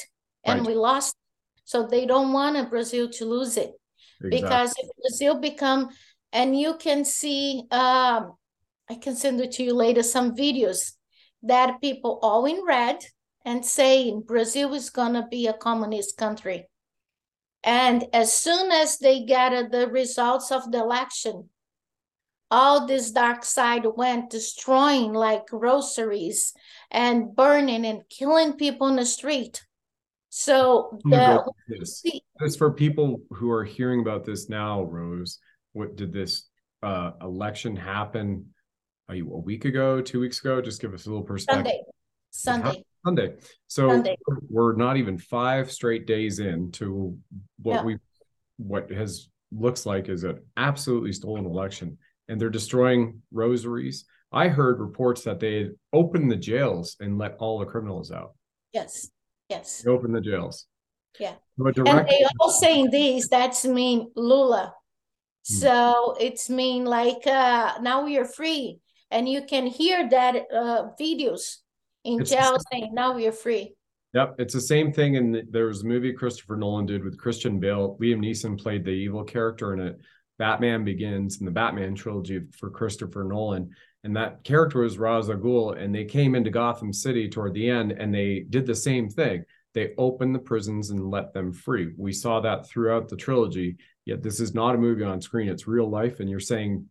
and 0.43 0.59
right. 0.59 0.67
we 0.67 0.73
lost. 0.73 1.15
So 1.65 1.85
they 1.85 2.05
don't 2.05 2.31
want 2.31 2.69
brazil 2.69 3.09
to 3.09 3.25
lose 3.25 3.57
it. 3.57 3.73
Exactly. 4.21 4.41
because 4.41 4.73
if 4.79 4.89
brazil 5.01 5.39
become 5.39 5.89
and 6.31 6.59
you 6.59 6.75
can 6.77 7.05
see 7.05 7.63
um, 7.71 8.33
i 8.89 8.95
can 9.01 9.15
send 9.15 9.39
it 9.41 9.51
to 9.51 9.63
you 9.63 9.73
later 9.73 10.03
some 10.03 10.35
videos 10.35 10.93
that 11.43 11.81
people 11.81 12.19
all 12.21 12.45
in 12.45 12.63
red 12.65 12.97
and 13.45 13.65
saying 13.65 14.21
brazil 14.21 14.73
is 14.73 14.89
going 14.89 15.13
to 15.13 15.25
be 15.29 15.47
a 15.47 15.53
communist 15.53 16.17
country 16.17 16.67
and 17.67 18.05
as 18.13 18.31
soon 18.31 18.71
as 18.71 18.97
they 18.97 19.25
get 19.25 19.71
the 19.71 19.89
results 19.89 20.53
of 20.53 20.71
the 20.71 20.79
election, 20.79 21.49
all 22.49 22.87
this 22.87 23.11
dark 23.11 23.43
side 23.43 23.85
went 23.97 24.29
destroying 24.29 25.11
like 25.11 25.47
groceries 25.47 26.53
and 26.89 27.35
burning 27.35 27.85
and 27.85 28.03
killing 28.09 28.53
people 28.53 28.87
in 28.87 28.95
the 28.95 29.05
street. 29.05 29.65
So 30.29 30.97
the 31.03 31.43
this. 31.67 32.03
this 32.39 32.55
for 32.55 32.71
people 32.71 33.21
who 33.31 33.51
are 33.51 33.65
hearing 33.65 33.99
about 33.99 34.23
this 34.23 34.47
now, 34.47 34.83
Rose. 34.83 35.39
What 35.73 35.95
did 35.95 36.11
this 36.11 36.49
uh, 36.83 37.11
election 37.21 37.75
happen 37.75 38.47
a, 39.09 39.19
a 39.19 39.23
week 39.23 39.65
ago, 39.65 40.01
two 40.01 40.19
weeks 40.19 40.39
ago? 40.39 40.61
Just 40.61 40.81
give 40.81 40.93
us 40.93 41.05
a 41.05 41.09
little 41.09 41.23
perspective. 41.23 41.65
Sunday. 41.65 41.83
Sunday. 42.31 42.83
Sunday. 43.05 43.35
So 43.67 43.89
Sunday. 43.89 44.17
we're 44.49 44.75
not 44.75 44.97
even 44.97 45.17
five 45.17 45.71
straight 45.71 46.05
days 46.07 46.39
into 46.39 47.17
what 47.61 47.85
we 47.85 47.97
what 48.57 48.89
has 48.91 49.29
looks 49.51 49.85
like 49.85 50.09
is 50.09 50.23
an 50.23 50.39
absolutely 50.57 51.13
stolen 51.13 51.45
election 51.45 51.97
and 52.27 52.39
they're 52.39 52.49
destroying 52.49 53.21
rosaries. 53.31 54.05
I 54.31 54.49
heard 54.49 54.79
reports 54.79 55.23
that 55.23 55.39
they 55.39 55.69
opened 55.93 56.29
the 56.29 56.35
jails 56.35 56.97
and 56.99 57.17
let 57.17 57.35
all 57.39 57.59
the 57.59 57.65
criminals 57.65 58.11
out. 58.11 58.33
Yes. 58.73 59.09
Yes. 59.47 59.81
They 59.81 59.91
opened 59.91 60.15
the 60.15 60.21
jails. 60.21 60.65
Yeah. 61.19 61.35
Direct- 61.57 61.77
and 61.79 62.07
they 62.07 62.25
all 62.39 62.51
saying 62.51 62.91
this, 62.91 63.29
that's 63.29 63.65
mean 63.65 64.11
Lula. 64.15 64.73
Hmm. 65.47 65.55
So 65.55 66.15
it's 66.19 66.49
mean 66.49 66.85
like 66.85 67.25
uh 67.25 67.79
now 67.81 68.03
we 68.03 68.17
are 68.17 68.25
free. 68.25 68.79
And 69.09 69.27
you 69.27 69.45
can 69.45 69.65
hear 69.65 70.09
that 70.09 70.35
uh 70.53 70.89
videos 70.99 71.57
in 72.03 72.21
it's 72.21 72.31
jail 72.31 72.57
saying 72.71 72.93
now 72.93 73.13
we 73.13 73.27
are 73.27 73.31
free. 73.31 73.73
Yep, 74.13 74.35
it's 74.39 74.53
the 74.53 74.61
same 74.61 74.91
thing. 74.91 75.17
And 75.17 75.43
there 75.51 75.67
was 75.67 75.83
a 75.83 75.87
movie 75.87 76.13
Christopher 76.13 76.55
Nolan 76.55 76.85
did 76.85 77.03
with 77.03 77.17
Christian 77.17 77.59
Bale. 77.59 77.97
Liam 78.01 78.19
Neeson 78.19 78.59
played 78.59 78.83
the 78.83 78.91
evil 78.91 79.23
character 79.23 79.73
in 79.73 79.79
it. 79.79 79.99
Batman 80.39 80.83
Begins 80.83 81.39
in 81.39 81.45
the 81.45 81.51
Batman 81.51 81.95
trilogy 81.95 82.41
for 82.57 82.69
Christopher 82.69 83.23
Nolan. 83.23 83.69
And 84.03 84.15
that 84.15 84.43
character 84.43 84.81
was 84.81 84.97
Ra's 84.97 85.29
al 85.29 85.37
Ghul. 85.37 85.77
And 85.77 85.93
they 85.93 86.05
came 86.05 86.35
into 86.35 86.49
Gotham 86.49 86.93
City 86.93 87.27
toward 87.27 87.53
the 87.53 87.69
end 87.69 87.91
and 87.91 88.13
they 88.13 88.45
did 88.49 88.65
the 88.65 88.75
same 88.75 89.09
thing. 89.09 89.43
They 89.73 89.93
opened 89.97 90.33
the 90.33 90.39
prisons 90.39 90.89
and 90.89 91.11
let 91.11 91.33
them 91.33 91.51
free. 91.51 91.93
We 91.97 92.13
saw 92.13 92.39
that 92.39 92.67
throughout 92.67 93.09
the 93.09 93.17
trilogy. 93.17 93.77
Yet 94.07 94.23
this 94.23 94.39
is 94.39 94.53
not 94.53 94.73
a 94.73 94.77
movie 94.77 95.03
on 95.03 95.21
screen, 95.21 95.49
it's 95.49 95.67
real 95.67 95.89
life. 95.89 96.21
And 96.21 96.29
you're 96.29 96.39
saying 96.39 96.85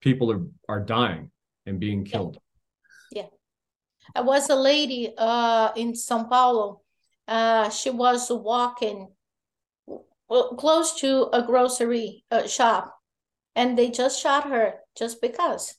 people 0.00 0.32
are, 0.32 0.42
are 0.68 0.80
dying 0.80 1.30
and 1.64 1.78
being 1.78 2.04
killed. 2.04 2.38
Yeah. 3.12 3.28
I 4.16 4.22
was 4.22 4.50
a 4.50 4.56
lady 4.56 5.14
uh, 5.16 5.70
in 5.76 5.94
Sao 5.94 6.24
Paulo. 6.24 6.80
Uh, 7.28 7.70
she 7.70 7.90
was 7.90 8.26
walking 8.30 9.12
close 10.28 10.98
to 11.00 11.28
a 11.32 11.40
grocery 11.40 12.24
uh, 12.32 12.48
shop, 12.48 12.92
and 13.54 13.78
they 13.78 13.88
just 13.88 14.20
shot 14.20 14.50
her 14.50 14.74
just 14.98 15.20
because. 15.20 15.76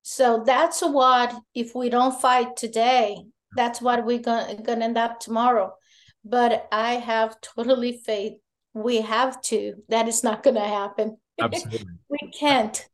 So 0.00 0.42
that's 0.46 0.80
what, 0.80 1.38
if 1.54 1.74
we 1.74 1.90
don't 1.90 2.18
fight 2.18 2.56
today, 2.56 3.26
that's 3.54 3.82
what 3.82 4.06
we're 4.06 4.20
gonna, 4.20 4.54
gonna 4.62 4.86
end 4.86 4.96
up 4.96 5.20
tomorrow. 5.20 5.74
But 6.24 6.66
I 6.72 6.94
have 6.94 7.36
totally 7.42 8.00
faith 8.06 8.38
we 8.76 9.00
have 9.00 9.40
to. 9.40 9.82
That 9.88 10.06
is 10.06 10.22
not 10.22 10.42
gonna 10.42 10.68
happen. 10.68 11.16
Absolutely. 11.40 11.86
we 12.08 12.30
can't 12.30 12.88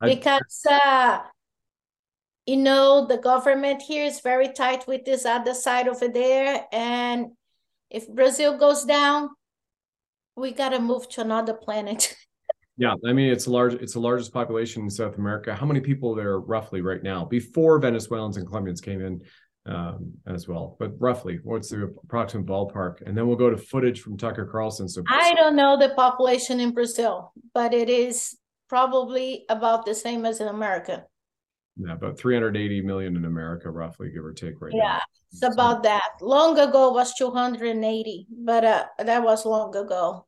because 0.00 0.66
uh, 0.70 1.18
you 2.46 2.56
know 2.56 3.06
the 3.06 3.18
government 3.18 3.82
here 3.82 4.04
is 4.04 4.20
very 4.20 4.52
tight 4.52 4.86
with 4.86 5.04
this 5.04 5.24
other 5.24 5.54
side 5.54 5.88
over 5.88 6.08
there 6.08 6.66
and 6.72 7.26
if 7.90 8.08
brazil 8.08 8.58
goes 8.58 8.84
down 8.84 9.28
we 10.36 10.50
got 10.50 10.70
to 10.70 10.80
move 10.80 11.08
to 11.08 11.20
another 11.20 11.54
planet 11.54 12.16
yeah 12.78 12.94
i 13.06 13.12
mean 13.12 13.30
it's 13.30 13.46
large 13.46 13.74
it's 13.74 13.92
the 13.92 14.00
largest 14.00 14.32
population 14.32 14.82
in 14.82 14.90
south 14.90 15.18
america 15.18 15.54
how 15.54 15.66
many 15.66 15.80
people 15.80 16.14
there 16.14 16.40
roughly 16.40 16.80
right 16.80 17.02
now 17.02 17.24
before 17.24 17.78
venezuelans 17.78 18.36
and 18.36 18.46
colombians 18.46 18.80
came 18.80 19.00
in 19.00 19.20
um, 19.66 20.12
as 20.26 20.48
well 20.48 20.76
but 20.80 20.92
roughly 20.98 21.38
what's 21.44 21.70
the 21.70 21.84
approximate 22.04 22.46
ballpark 22.46 23.06
and 23.06 23.16
then 23.16 23.26
we'll 23.26 23.36
go 23.36 23.50
to 23.50 23.56
footage 23.56 24.00
from 24.00 24.16
tucker 24.16 24.44
carlson 24.44 24.88
so 24.88 25.02
i 25.08 25.32
don't 25.34 25.54
know 25.54 25.76
the 25.78 25.90
population 25.90 26.58
in 26.58 26.72
brazil 26.72 27.32
but 27.54 27.72
it 27.72 27.88
is 27.88 28.36
probably 28.68 29.44
about 29.48 29.86
the 29.86 29.94
same 29.94 30.24
as 30.24 30.40
in 30.40 30.48
america 30.48 31.04
yeah, 31.76 31.92
about 31.94 32.18
380 32.18 32.82
million 32.82 33.16
in 33.16 33.24
America, 33.24 33.70
roughly, 33.70 34.10
give 34.10 34.24
or 34.24 34.32
take, 34.32 34.60
right 34.60 34.72
yeah, 34.74 34.82
now. 34.82 35.00
it's 35.32 35.54
about 35.54 35.82
that. 35.84 36.10
Long 36.20 36.58
ago 36.58 36.92
was 36.92 37.14
280, 37.14 38.26
but 38.44 38.64
uh, 38.64 38.84
that 38.98 39.22
was 39.22 39.46
long 39.46 39.74
ago. 39.74 40.26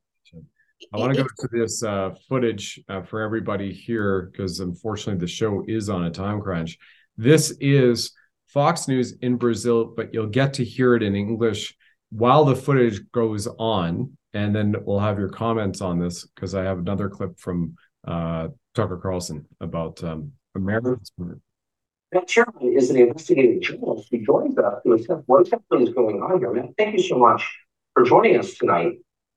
I 0.92 0.98
want 0.98 1.14
to 1.14 1.22
go 1.22 1.28
to 1.28 1.48
this 1.52 1.82
uh, 1.82 2.10
footage 2.28 2.80
uh, 2.88 3.02
for 3.02 3.20
everybody 3.20 3.72
here 3.72 4.30
because 4.32 4.60
unfortunately 4.60 5.20
the 5.20 5.30
show 5.30 5.64
is 5.66 5.88
on 5.88 6.04
a 6.04 6.10
time 6.10 6.40
crunch. 6.40 6.78
This 7.16 7.56
is 7.60 8.12
Fox 8.54 8.86
News 8.86 9.14
in 9.20 9.36
Brazil, 9.36 9.84
but 9.84 10.14
you'll 10.14 10.28
get 10.28 10.54
to 10.54 10.64
hear 10.64 10.94
it 10.94 11.02
in 11.02 11.16
English 11.16 11.76
while 12.10 12.44
the 12.44 12.54
footage 12.54 13.00
goes 13.10 13.48
on. 13.58 14.16
And 14.32 14.54
then 14.54 14.76
we'll 14.84 15.00
have 15.00 15.18
your 15.18 15.28
comments 15.28 15.80
on 15.80 15.98
this 15.98 16.24
because 16.24 16.54
I 16.54 16.62
have 16.62 16.78
another 16.78 17.08
clip 17.08 17.38
from 17.38 17.74
uh, 18.06 18.48
Tucker 18.74 18.96
Carlson 18.96 19.46
about 19.60 20.02
um, 20.04 20.32
America's 20.54 21.10
That 22.12 22.28
chairman 22.28 22.72
is 22.76 22.90
an 22.90 22.96
investigative 22.96 23.60
journalist 23.60 24.08
who 24.10 24.24
joins 24.24 24.56
us 24.56 24.82
to 24.84 24.92
assess 24.92 25.22
what 25.26 25.42
exactly 25.42 25.82
is 25.82 25.92
going 25.92 26.22
on 26.22 26.38
here. 26.38 26.52
Man, 26.52 26.74
thank 26.78 26.96
you 26.96 27.02
so 27.02 27.18
much 27.18 27.42
for 27.92 28.04
joining 28.04 28.38
us 28.38 28.54
tonight. 28.54 28.92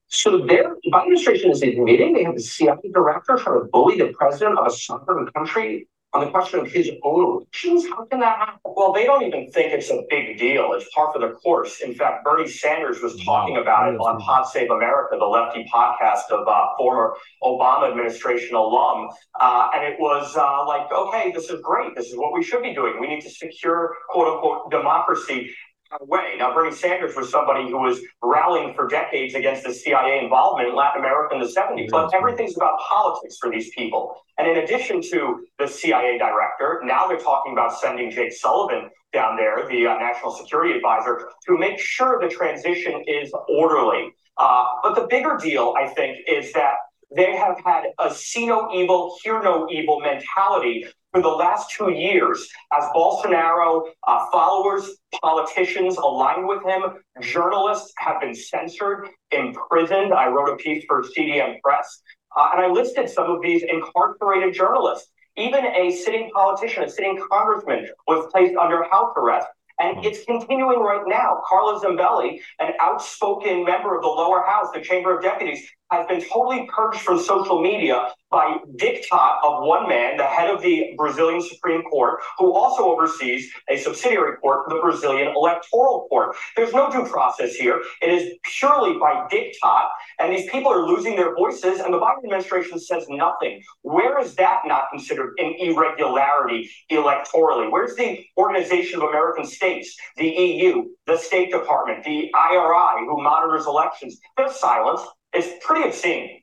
So 0.09 0.45
their 0.45 0.75
administration 0.93 1.51
is 1.51 1.63
admitting 1.63 2.13
they 2.13 2.23
have 2.23 2.35
the 2.35 2.41
CIA 2.41 2.77
director 2.93 3.37
trying 3.37 3.61
to 3.61 3.67
bully 3.71 3.97
the 3.97 4.13
president 4.13 4.59
of 4.59 4.67
a 4.67 4.69
sovereign 4.69 5.27
country 5.35 5.87
on 6.17 6.25
the 6.25 6.31
question 6.31 6.59
of 6.59 6.67
his 6.67 6.89
own 7.03 7.23
elections? 7.23 7.85
How 7.87 8.05
can 8.05 8.19
that 8.19 8.37
happen? 8.37 8.59
Well, 8.65 8.91
they 8.91 9.05
don't 9.05 9.23
even 9.23 9.51
think 9.51 9.73
it's 9.73 9.89
a 9.89 10.03
big 10.09 10.37
deal. 10.37 10.73
It's 10.73 10.87
par 10.93 11.11
for 11.13 11.19
the 11.19 11.33
course. 11.33 11.81
In 11.81 11.93
fact, 11.93 12.23
Bernie 12.23 12.47
Sanders 12.47 13.01
was 13.01 13.13
talking 13.23 13.55
wow. 13.55 13.61
about 13.61 13.93
it 13.93 13.97
on 13.97 14.19
Pod 14.19 14.47
Save 14.47 14.71
America, 14.71 15.15
the 15.19 15.25
lefty 15.25 15.65
podcast 15.73 16.29
of 16.31 16.47
uh, 16.47 16.67
former 16.77 17.15
Obama 17.43 17.89
administration 17.89 18.55
alum. 18.55 19.09
Uh, 19.39 19.69
and 19.75 19.85
it 19.85 19.99
was 19.99 20.35
uh, 20.35 20.65
like, 20.65 20.91
okay, 20.91 21.31
this 21.31 21.49
is 21.49 21.61
great. 21.61 21.95
This 21.95 22.07
is 22.07 22.17
what 22.17 22.33
we 22.33 22.43
should 22.43 22.63
be 22.63 22.73
doing. 22.73 22.99
We 22.99 23.07
need 23.07 23.21
to 23.21 23.29
secure, 23.29 23.95
quote 24.09 24.27
unquote, 24.33 24.71
democracy 24.71 25.53
way. 26.01 26.35
Now, 26.37 26.53
Bernie 26.53 26.75
Sanders 26.75 27.15
was 27.15 27.29
somebody 27.29 27.69
who 27.69 27.77
was 27.77 27.99
rallying 28.21 28.73
for 28.73 28.87
decades 28.87 29.35
against 29.35 29.63
the 29.63 29.73
CIA 29.73 30.23
involvement 30.23 30.69
in 30.69 30.75
Latin 30.75 31.01
America 31.01 31.35
in 31.35 31.41
the 31.41 31.47
70s. 31.47 31.89
But 31.89 32.13
everything's 32.13 32.55
about 32.55 32.79
politics 32.79 33.37
for 33.39 33.49
these 33.49 33.69
people. 33.75 34.15
And 34.37 34.47
in 34.47 34.63
addition 34.63 35.01
to 35.03 35.45
the 35.59 35.67
CIA 35.67 36.17
director, 36.17 36.81
now 36.83 37.07
they're 37.07 37.19
talking 37.19 37.53
about 37.53 37.79
sending 37.79 38.11
Jake 38.11 38.33
Sullivan 38.33 38.89
down 39.13 39.37
there, 39.37 39.67
the 39.67 39.87
uh, 39.87 39.97
national 39.97 40.31
security 40.31 40.75
advisor, 40.75 41.29
to 41.47 41.57
make 41.57 41.79
sure 41.79 42.19
the 42.21 42.27
transition 42.27 43.03
is 43.07 43.31
orderly. 43.49 44.11
Uh, 44.37 44.65
but 44.83 44.95
the 44.95 45.07
bigger 45.09 45.37
deal, 45.41 45.73
I 45.77 45.87
think, 45.87 46.19
is 46.27 46.53
that 46.53 46.73
they 47.15 47.35
have 47.35 47.57
had 47.65 47.85
a 47.99 48.13
see 48.13 48.45
no 48.45 48.69
evil, 48.73 49.17
hear 49.23 49.41
no 49.41 49.67
evil 49.69 49.99
mentality 50.01 50.85
for 51.17 51.21
the 51.21 51.29
last 51.29 51.71
two 51.71 51.91
years 51.91 52.47
as 52.77 52.83
Bolsonaro 52.95 53.87
uh, 54.07 54.25
followers, 54.31 54.97
politicians 55.19 55.97
aligned 55.97 56.47
with 56.47 56.63
him, 56.63 56.83
journalists 57.21 57.91
have 57.97 58.21
been 58.21 58.35
censored, 58.35 59.07
imprisoned. 59.31 60.13
I 60.13 60.27
wrote 60.27 60.53
a 60.53 60.57
piece 60.57 60.85
for 60.87 61.01
CDM 61.01 61.59
Press, 61.63 62.01
uh, 62.37 62.49
and 62.53 62.61
I 62.61 62.67
listed 62.67 63.09
some 63.09 63.31
of 63.31 63.41
these 63.41 63.63
incarcerated 63.63 64.53
journalists. 64.53 65.09
Even 65.37 65.65
a 65.65 65.91
sitting 65.91 66.29
politician, 66.35 66.83
a 66.83 66.89
sitting 66.89 67.19
congressman, 67.31 67.87
was 68.07 68.29
placed 68.31 68.55
under 68.55 68.83
house 68.83 69.13
arrest. 69.17 69.47
And 69.79 69.97
hmm. 69.97 70.03
it's 70.03 70.23
continuing 70.25 70.79
right 70.79 71.03
now. 71.07 71.41
Carla 71.47 71.79
Zambelli, 71.79 72.39
an 72.59 72.73
outspoken 72.79 73.63
member 73.63 73.95
of 73.95 74.01
the 74.01 74.07
lower 74.07 74.43
house, 74.43 74.67
the 74.73 74.81
Chamber 74.81 75.17
of 75.17 75.23
Deputies, 75.23 75.67
has 75.91 76.05
been 76.07 76.21
totally 76.21 76.67
purged 76.73 76.99
from 76.99 77.19
social 77.19 77.61
media 77.61 78.09
by 78.29 78.57
diktat 78.77 79.37
of 79.43 79.63
one 79.63 79.87
man, 79.87 80.17
the 80.17 80.25
head 80.25 80.49
of 80.49 80.61
the 80.61 80.93
Brazilian 80.97 81.41
Supreme 81.41 81.83
Court, 81.83 82.19
who 82.37 82.53
also 82.53 82.85
oversees 82.85 83.51
a 83.69 83.77
subsidiary 83.77 84.37
court, 84.37 84.69
the 84.69 84.79
Brazilian 84.81 85.33
Electoral 85.35 86.07
Court. 86.09 86.35
There's 86.55 86.73
no 86.73 86.91
due 86.91 87.05
process 87.05 87.55
here. 87.55 87.81
It 88.01 88.09
is 88.09 88.33
purely 88.43 88.97
by 88.99 89.27
diktat, 89.31 89.87
and 90.19 90.31
these 90.31 90.49
people 90.49 90.71
are 90.71 90.85
losing 90.85 91.15
their 91.15 91.35
voices, 91.35 91.79
and 91.79 91.93
the 91.93 91.99
Biden 91.99 92.23
administration 92.23 92.79
says 92.79 93.05
nothing. 93.09 93.61
Where 93.81 94.19
is 94.19 94.35
that 94.35 94.61
not 94.65 94.89
considered 94.91 95.33
an 95.37 95.55
irregularity 95.59 96.69
electorally? 96.91 97.71
Where's 97.71 97.95
the 97.95 98.25
Organization 98.37 99.01
of 99.01 99.09
American 99.09 99.45
States, 99.45 99.95
the 100.15 100.27
EU, 100.27 100.85
the 101.05 101.17
State 101.17 101.51
Department, 101.51 102.03
the 102.03 102.31
IRI, 102.33 103.05
who 103.05 103.21
monitors 103.21 103.65
elections? 103.65 104.19
They're 104.35 104.51
silent. 104.51 104.99
It's 105.33 105.63
pretty 105.65 105.87
obscene. 105.87 106.41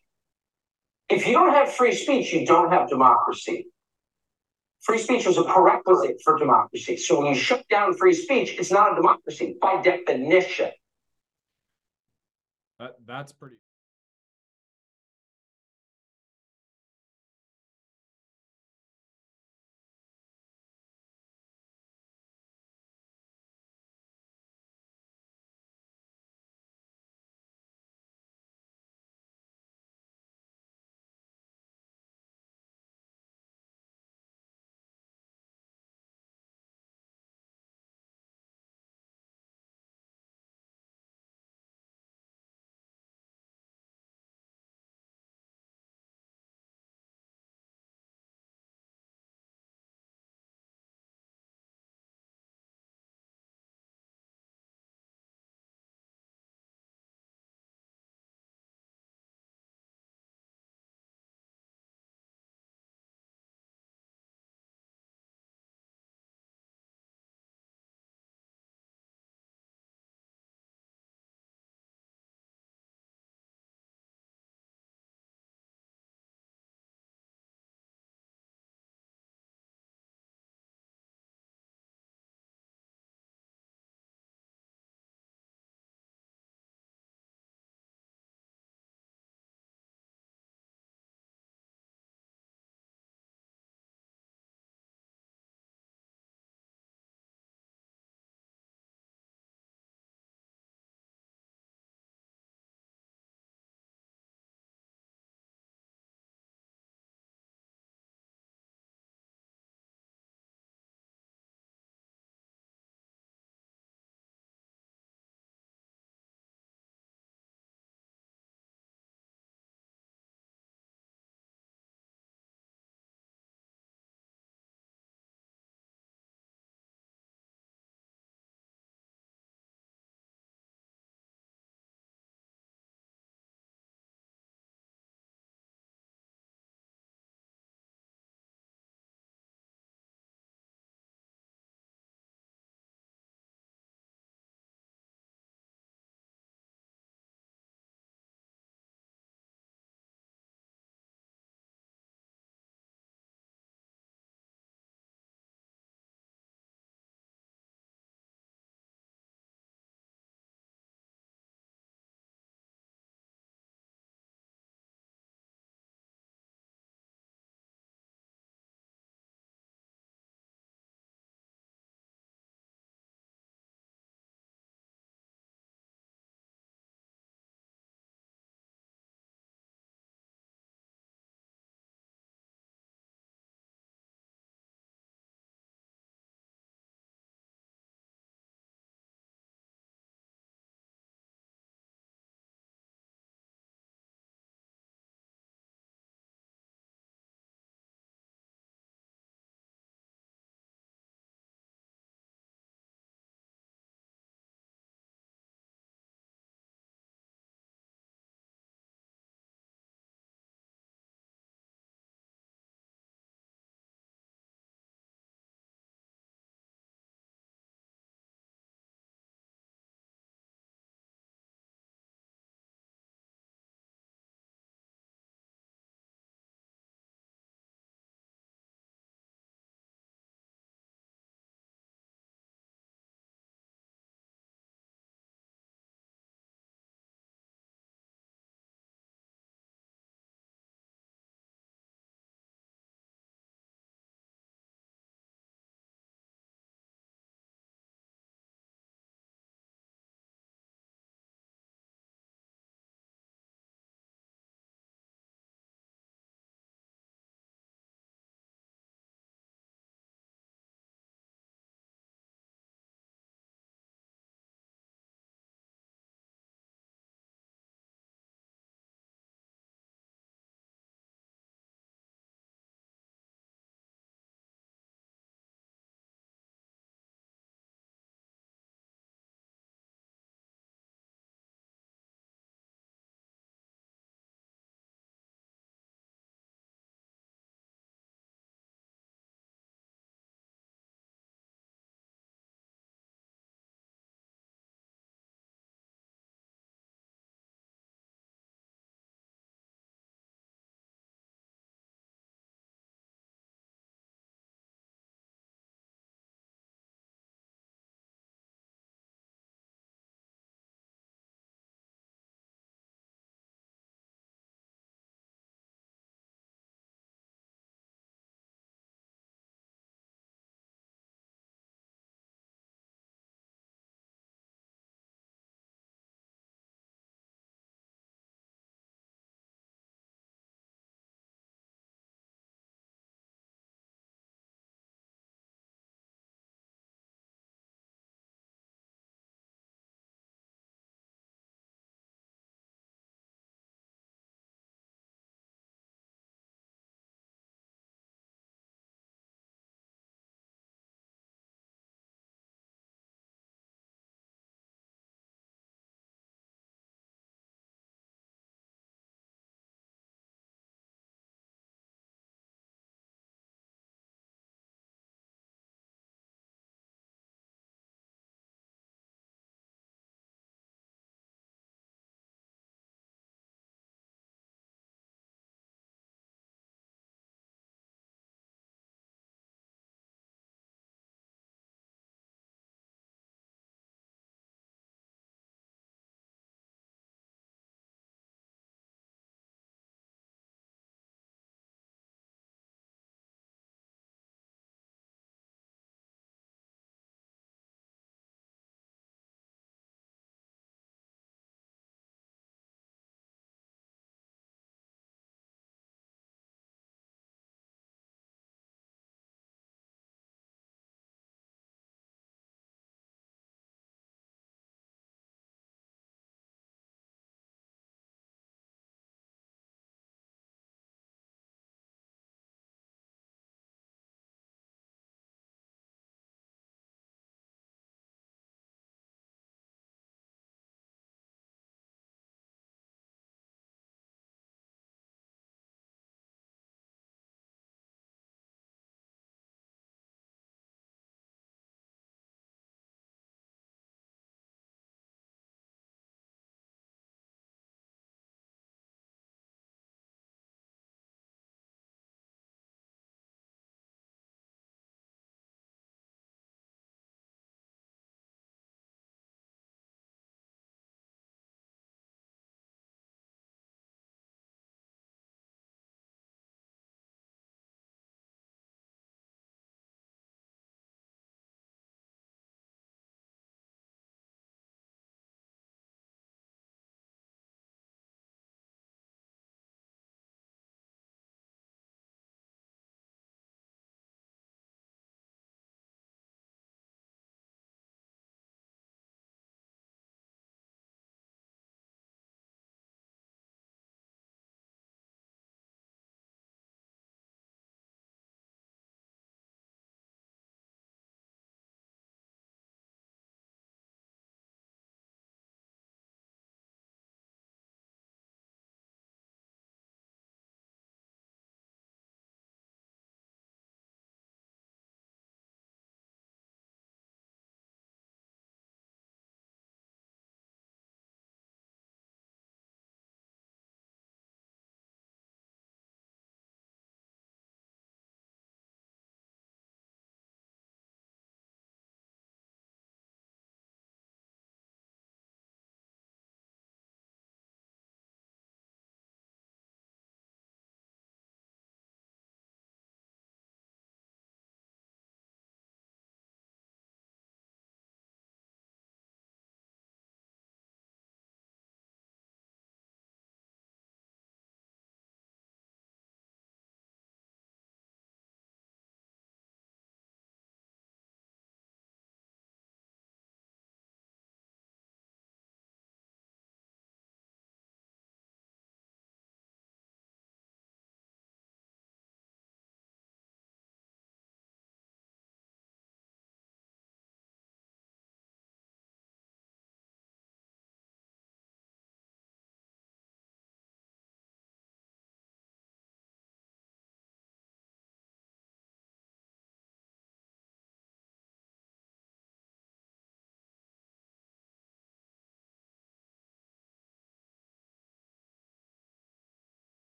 If 1.08 1.26
you 1.26 1.32
don't 1.34 1.52
have 1.52 1.72
free 1.72 1.94
speech, 1.94 2.32
you 2.32 2.46
don't 2.46 2.72
have 2.72 2.88
democracy. 2.88 3.66
Free 4.80 4.98
speech 4.98 5.26
is 5.26 5.38
a 5.38 5.44
prerequisite 5.44 6.20
for 6.22 6.38
democracy. 6.38 6.96
So 6.96 7.18
when 7.18 7.28
you 7.28 7.34
shut 7.34 7.66
down 7.68 7.94
free 7.94 8.14
speech, 8.14 8.56
it's 8.58 8.70
not 8.70 8.92
a 8.92 8.96
democracy 8.96 9.56
by 9.60 9.80
definition. 9.82 10.70
That, 12.78 12.96
that's 13.06 13.32
pretty. 13.32 13.56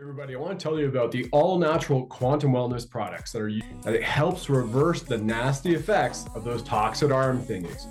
Everybody, 0.00 0.36
I 0.36 0.38
want 0.38 0.56
to 0.56 0.62
tell 0.62 0.78
you 0.78 0.86
about 0.86 1.10
the 1.10 1.28
all-natural 1.32 2.06
quantum 2.06 2.52
wellness 2.52 2.88
products 2.88 3.32
that 3.32 3.42
are 3.42 3.50
that 3.82 3.96
it 3.96 4.04
helps 4.04 4.48
reverse 4.48 5.02
the 5.02 5.18
nasty 5.18 5.74
effects 5.74 6.26
of 6.36 6.44
those 6.44 6.62
toxic 6.62 7.10
arm 7.10 7.42
thingies. 7.42 7.86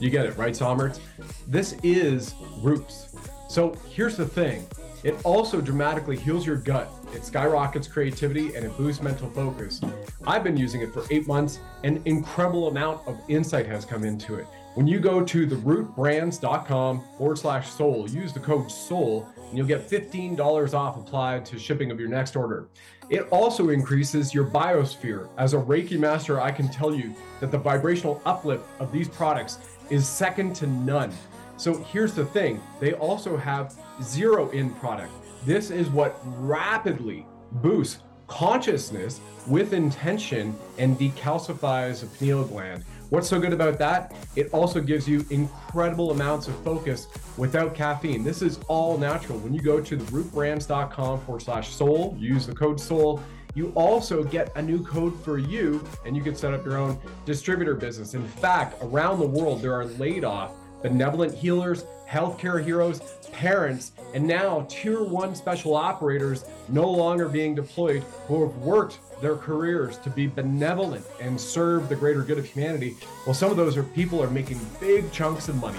You 0.00 0.08
get 0.08 0.24
it, 0.24 0.38
right, 0.38 0.56
Somers? 0.56 1.00
This 1.46 1.76
is 1.82 2.34
roots. 2.62 3.14
So 3.50 3.74
here's 3.90 4.16
the 4.16 4.24
thing: 4.24 4.66
it 5.04 5.22
also 5.22 5.60
dramatically 5.60 6.16
heals 6.16 6.46
your 6.46 6.56
gut. 6.56 6.90
It 7.14 7.26
skyrockets 7.26 7.86
creativity 7.86 8.54
and 8.54 8.64
it 8.64 8.74
boosts 8.78 9.02
mental 9.02 9.28
focus. 9.28 9.82
I've 10.26 10.42
been 10.42 10.56
using 10.56 10.80
it 10.80 10.94
for 10.94 11.04
eight 11.10 11.26
months. 11.26 11.60
An 11.84 12.00
incredible 12.06 12.68
amount 12.68 13.06
of 13.06 13.20
insight 13.28 13.66
has 13.66 13.84
come 13.84 14.02
into 14.04 14.36
it. 14.36 14.46
When 14.76 14.86
you 14.86 14.98
go 14.98 15.22
to 15.22 15.46
therootbrands.com 15.46 17.04
forward 17.18 17.36
slash 17.36 17.68
soul, 17.68 18.08
use 18.08 18.32
the 18.32 18.40
code 18.40 18.70
SOUL, 18.70 19.28
and 19.50 19.58
you'll 19.58 19.66
get 19.66 19.88
$15 19.88 20.74
off 20.74 20.96
applied 20.96 21.44
to 21.46 21.58
shipping 21.58 21.90
of 21.90 21.98
your 21.98 22.08
next 22.08 22.36
order. 22.36 22.68
It 23.10 23.26
also 23.30 23.70
increases 23.70 24.32
your 24.32 24.44
biosphere. 24.44 25.28
As 25.36 25.52
a 25.54 25.58
Reiki 25.58 25.98
master, 25.98 26.40
I 26.40 26.52
can 26.52 26.68
tell 26.68 26.94
you 26.94 27.12
that 27.40 27.50
the 27.50 27.58
vibrational 27.58 28.22
uplift 28.24 28.64
of 28.78 28.92
these 28.92 29.08
products 29.08 29.58
is 29.90 30.08
second 30.08 30.54
to 30.56 30.68
none. 30.68 31.12
So 31.56 31.74
here's 31.74 32.14
the 32.14 32.24
thing 32.24 32.62
they 32.78 32.92
also 32.94 33.36
have 33.36 33.74
zero 34.00 34.48
in 34.50 34.72
product. 34.74 35.12
This 35.44 35.70
is 35.70 35.88
what 35.88 36.20
rapidly 36.24 37.26
boosts 37.52 38.02
consciousness 38.28 39.20
with 39.48 39.72
intention 39.72 40.56
and 40.78 40.96
decalcifies 40.96 42.00
the 42.00 42.06
pineal 42.06 42.44
gland. 42.44 42.84
What's 43.10 43.28
so 43.28 43.40
good 43.40 43.52
about 43.52 43.76
that? 43.78 44.14
It 44.36 44.54
also 44.54 44.80
gives 44.80 45.08
you 45.08 45.26
incredible 45.30 46.12
amounts 46.12 46.46
of 46.46 46.54
focus 46.62 47.08
without 47.36 47.74
caffeine. 47.74 48.22
This 48.22 48.40
is 48.40 48.60
all 48.68 48.96
natural. 48.98 49.40
When 49.40 49.52
you 49.52 49.60
go 49.60 49.80
to 49.80 49.96
the 49.96 50.04
rootbrands.com 50.12 51.20
forward 51.22 51.42
slash 51.42 51.70
soul, 51.74 52.16
use 52.16 52.46
the 52.46 52.54
code 52.54 52.78
soul. 52.78 53.20
You 53.56 53.72
also 53.74 54.22
get 54.22 54.52
a 54.54 54.62
new 54.62 54.84
code 54.84 55.20
for 55.24 55.38
you, 55.38 55.84
and 56.06 56.16
you 56.16 56.22
can 56.22 56.36
set 56.36 56.54
up 56.54 56.64
your 56.64 56.76
own 56.76 57.00
distributor 57.26 57.74
business. 57.74 58.14
In 58.14 58.24
fact, 58.24 58.76
around 58.80 59.18
the 59.18 59.26
world, 59.26 59.60
there 59.60 59.74
are 59.74 59.86
laid 59.86 60.24
off 60.24 60.52
benevolent 60.80 61.34
healers, 61.34 61.86
healthcare 62.08 62.64
heroes, 62.64 63.00
parents, 63.32 63.90
and 64.14 64.24
now 64.24 64.66
tier 64.70 65.02
one 65.02 65.34
special 65.34 65.74
operators 65.74 66.44
no 66.68 66.88
longer 66.88 67.28
being 67.28 67.56
deployed 67.56 68.04
who 68.28 68.46
have 68.46 68.56
worked 68.58 69.00
their 69.20 69.36
careers 69.36 69.98
to 69.98 70.10
be 70.10 70.26
benevolent 70.26 71.04
and 71.20 71.40
serve 71.40 71.88
the 71.88 71.96
greater 71.96 72.22
good 72.22 72.38
of 72.38 72.44
humanity. 72.44 72.96
Well, 73.26 73.34
some 73.34 73.50
of 73.50 73.56
those 73.56 73.76
are 73.76 73.82
people 73.82 74.22
are 74.22 74.30
making 74.30 74.60
big 74.80 75.10
chunks 75.12 75.48
of 75.48 75.56
money 75.56 75.78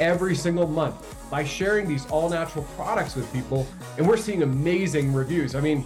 every 0.00 0.34
single 0.34 0.66
month 0.66 1.16
by 1.30 1.44
sharing 1.44 1.88
these 1.88 2.08
all 2.10 2.28
natural 2.28 2.64
products 2.76 3.14
with 3.14 3.30
people. 3.32 3.66
And 3.96 4.06
we're 4.06 4.16
seeing 4.16 4.42
amazing 4.42 5.12
reviews. 5.12 5.54
I 5.54 5.60
mean, 5.60 5.84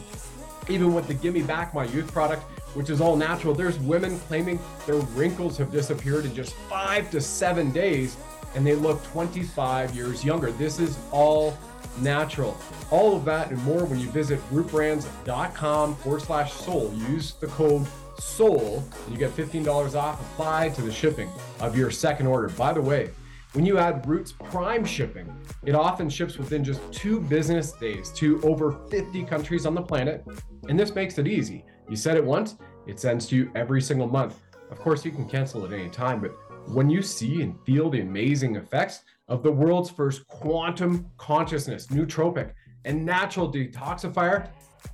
even 0.69 0.95
with 0.95 1.07
the 1.07 1.14
Gimme 1.14 1.42
Back 1.42 1.75
My 1.75 1.85
Youth 1.85 2.12
product, 2.12 2.42
which 2.75 2.90
is 2.90 3.01
all 3.01 3.16
natural, 3.16 3.55
there's 3.55 3.79
women 3.79 4.19
claiming 4.21 4.59
their 4.87 4.97
wrinkles 4.97 5.57
have 5.59 5.71
disappeared 5.71 6.25
in 6.25 6.35
just 6.35 6.55
five 6.69 7.11
to 7.12 7.21
seven 7.21 7.71
days 7.71 8.16
and 8.55 8.66
they 8.66 8.75
look 8.75 9.03
25 9.05 9.95
years 9.95 10.25
younger. 10.25 10.51
This 10.53 10.81
is 10.81 10.99
all 11.11 11.57
natural. 12.01 12.57
All 12.91 13.17
of 13.17 13.25
that 13.25 13.51
and 13.51 13.63
more 13.65 13.85
when 13.85 13.99
you 13.99 14.11
visit 14.11 14.41
rootbrands.com 14.51 15.97
forward 15.97 16.23
slash 16.23 16.53
soul. 16.53 16.93
Use 17.09 17.35
the 17.35 17.47
code 17.49 17.87
SOUL 18.19 18.85
and 19.05 19.13
you 19.13 19.19
get 19.19 19.37
$15 19.37 19.95
off 19.95 20.21
applied 20.21 20.75
to 20.75 20.83
the 20.83 20.93
shipping 20.93 21.29
of 21.61 21.77
your 21.77 21.91
second 21.91 22.27
order. 22.27 22.49
By 22.51 22.73
the 22.73 22.81
way, 22.81 23.11
when 23.53 23.65
you 23.65 23.79
add 23.79 24.07
Roots 24.07 24.33
Prime 24.33 24.85
shipping, 24.85 25.35
it 25.65 25.75
often 25.75 26.11
ships 26.11 26.37
within 26.37 26.63
just 26.63 26.81
two 26.93 27.21
business 27.21 27.73
days 27.73 28.11
to 28.13 28.41
over 28.43 28.73
50 28.91 29.25
countries 29.25 29.65
on 29.65 29.75
the 29.75 29.83
planet. 29.83 30.25
And 30.69 30.79
this 30.79 30.95
makes 30.95 31.17
it 31.19 31.27
easy. 31.27 31.65
You 31.89 31.97
set 31.97 32.17
it 32.17 32.25
once, 32.25 32.57
it 32.87 33.01
sends 33.01 33.27
to 33.29 33.37
you 33.37 33.51
every 33.55 33.81
single 33.81 34.09
month. 34.09 34.41
Of 34.71 34.79
course, 34.79 35.05
you 35.05 35.11
can 35.11 35.29
cancel 35.29 35.65
at 35.65 35.73
any 35.73 35.89
time, 35.89 36.21
but 36.21 36.33
when 36.69 36.91
you 36.91 37.01
see 37.01 37.43
and 37.43 37.59
feel 37.65 37.89
the 37.89 38.01
amazing 38.01 38.57
effects 38.57 39.03
of 39.29 39.43
the 39.43 39.51
world's 39.51 39.91
first 39.91 40.27
quantum 40.29 41.07
consciousness, 41.17 41.89
nootropic, 41.89 42.53
and 42.85 43.05
natural 43.05 43.53
detoxifier, 43.53 44.49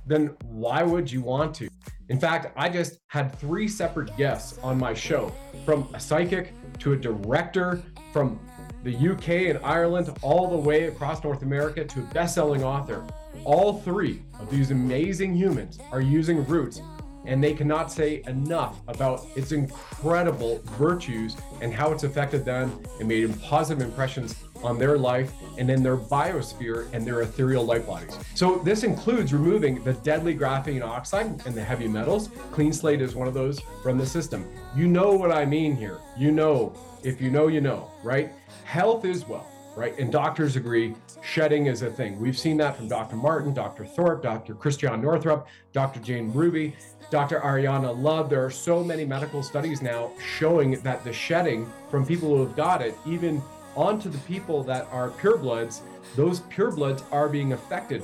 then 0.07 0.35
why 0.45 0.81
would 0.83 1.11
you 1.11 1.21
want 1.21 1.53
to? 1.55 1.69
In 2.09 2.19
fact, 2.19 2.51
I 2.57 2.69
just 2.69 2.99
had 3.07 3.35
three 3.39 3.67
separate 3.67 4.15
guests 4.17 4.57
on 4.59 4.77
my 4.77 4.93
show 4.93 5.31
from 5.65 5.87
a 5.93 5.99
psychic 5.99 6.53
to 6.79 6.93
a 6.93 6.97
director 6.97 7.81
from 8.11 8.39
the 8.83 8.95
UK 8.95 9.29
and 9.55 9.59
Ireland, 9.63 10.09
all 10.21 10.49
the 10.49 10.57
way 10.57 10.83
across 10.83 11.23
North 11.23 11.41
America 11.41 11.85
to 11.85 11.99
a 12.01 12.03
best 12.13 12.35
selling 12.35 12.63
author. 12.63 13.05
All 13.45 13.79
three 13.79 14.23
of 14.39 14.49
these 14.49 14.71
amazing 14.71 15.33
humans 15.35 15.79
are 15.91 16.01
using 16.01 16.45
roots 16.45 16.81
and 17.25 17.43
they 17.43 17.53
cannot 17.53 17.91
say 17.91 18.21
enough 18.27 18.79
about 18.87 19.25
its 19.35 19.51
incredible 19.51 20.59
virtues 20.77 21.37
and 21.61 21.73
how 21.73 21.91
it's 21.91 22.03
affected 22.03 22.45
them 22.45 22.81
and 22.99 23.07
made 23.07 23.41
positive 23.41 23.85
impressions 23.85 24.35
on 24.63 24.77
their 24.79 24.97
life 24.97 25.33
and 25.57 25.69
in 25.69 25.83
their 25.83 25.97
biosphere 25.97 26.91
and 26.93 27.05
their 27.05 27.21
ethereal 27.21 27.65
light 27.65 27.85
bodies. 27.85 28.17
So 28.33 28.57
this 28.59 28.83
includes 28.83 29.33
removing 29.33 29.83
the 29.83 29.93
deadly 29.93 30.35
graphene 30.35 30.83
oxide 30.83 31.45
and 31.45 31.53
the 31.53 31.63
heavy 31.63 31.87
metals. 31.87 32.29
Clean 32.51 32.71
slate 32.71 33.01
is 33.01 33.15
one 33.15 33.27
of 33.27 33.33
those 33.33 33.59
from 33.81 33.97
the 33.97 34.05
system. 34.05 34.47
You 34.75 34.87
know 34.87 35.11
what 35.11 35.31
I 35.31 35.45
mean 35.45 35.75
here. 35.75 35.99
You 36.17 36.31
know, 36.31 36.73
if 37.03 37.21
you 37.21 37.29
know, 37.29 37.47
you 37.47 37.61
know, 37.61 37.91
right? 38.03 38.31
Health 38.63 39.05
is 39.05 39.27
wealth 39.27 39.47
right? 39.75 39.97
And 39.97 40.11
doctors 40.11 40.55
agree 40.55 40.95
shedding 41.21 41.67
is 41.67 41.81
a 41.81 41.89
thing. 41.89 42.19
We've 42.19 42.37
seen 42.37 42.57
that 42.57 42.77
from 42.77 42.87
Dr. 42.87 43.15
Martin, 43.15 43.53
Dr. 43.53 43.85
Thorp, 43.85 44.21
Dr. 44.21 44.55
Christiane 44.55 45.01
Northrup, 45.01 45.47
Dr. 45.71 45.99
Jane 45.99 46.31
Ruby, 46.31 46.75
Dr. 47.13 47.41
Ariyana 47.41 47.95
Love. 48.01 48.27
There 48.27 48.43
are 48.43 48.49
so 48.49 48.83
many 48.83 49.05
medical 49.05 49.43
studies 49.43 49.83
now 49.83 50.09
showing 50.39 50.81
that 50.81 51.03
the 51.03 51.13
shedding 51.13 51.71
from 51.91 52.07
people 52.07 52.29
who 52.29 52.41
have 52.41 52.55
got 52.55 52.81
it, 52.81 52.97
even 53.05 53.39
onto 53.75 54.09
the 54.09 54.17
people 54.17 54.63
that 54.63 54.87
are 54.91 55.11
purebloods, 55.11 55.81
those 56.15 56.39
purebloods 56.39 57.03
are 57.11 57.29
being 57.29 57.53
affected. 57.53 58.01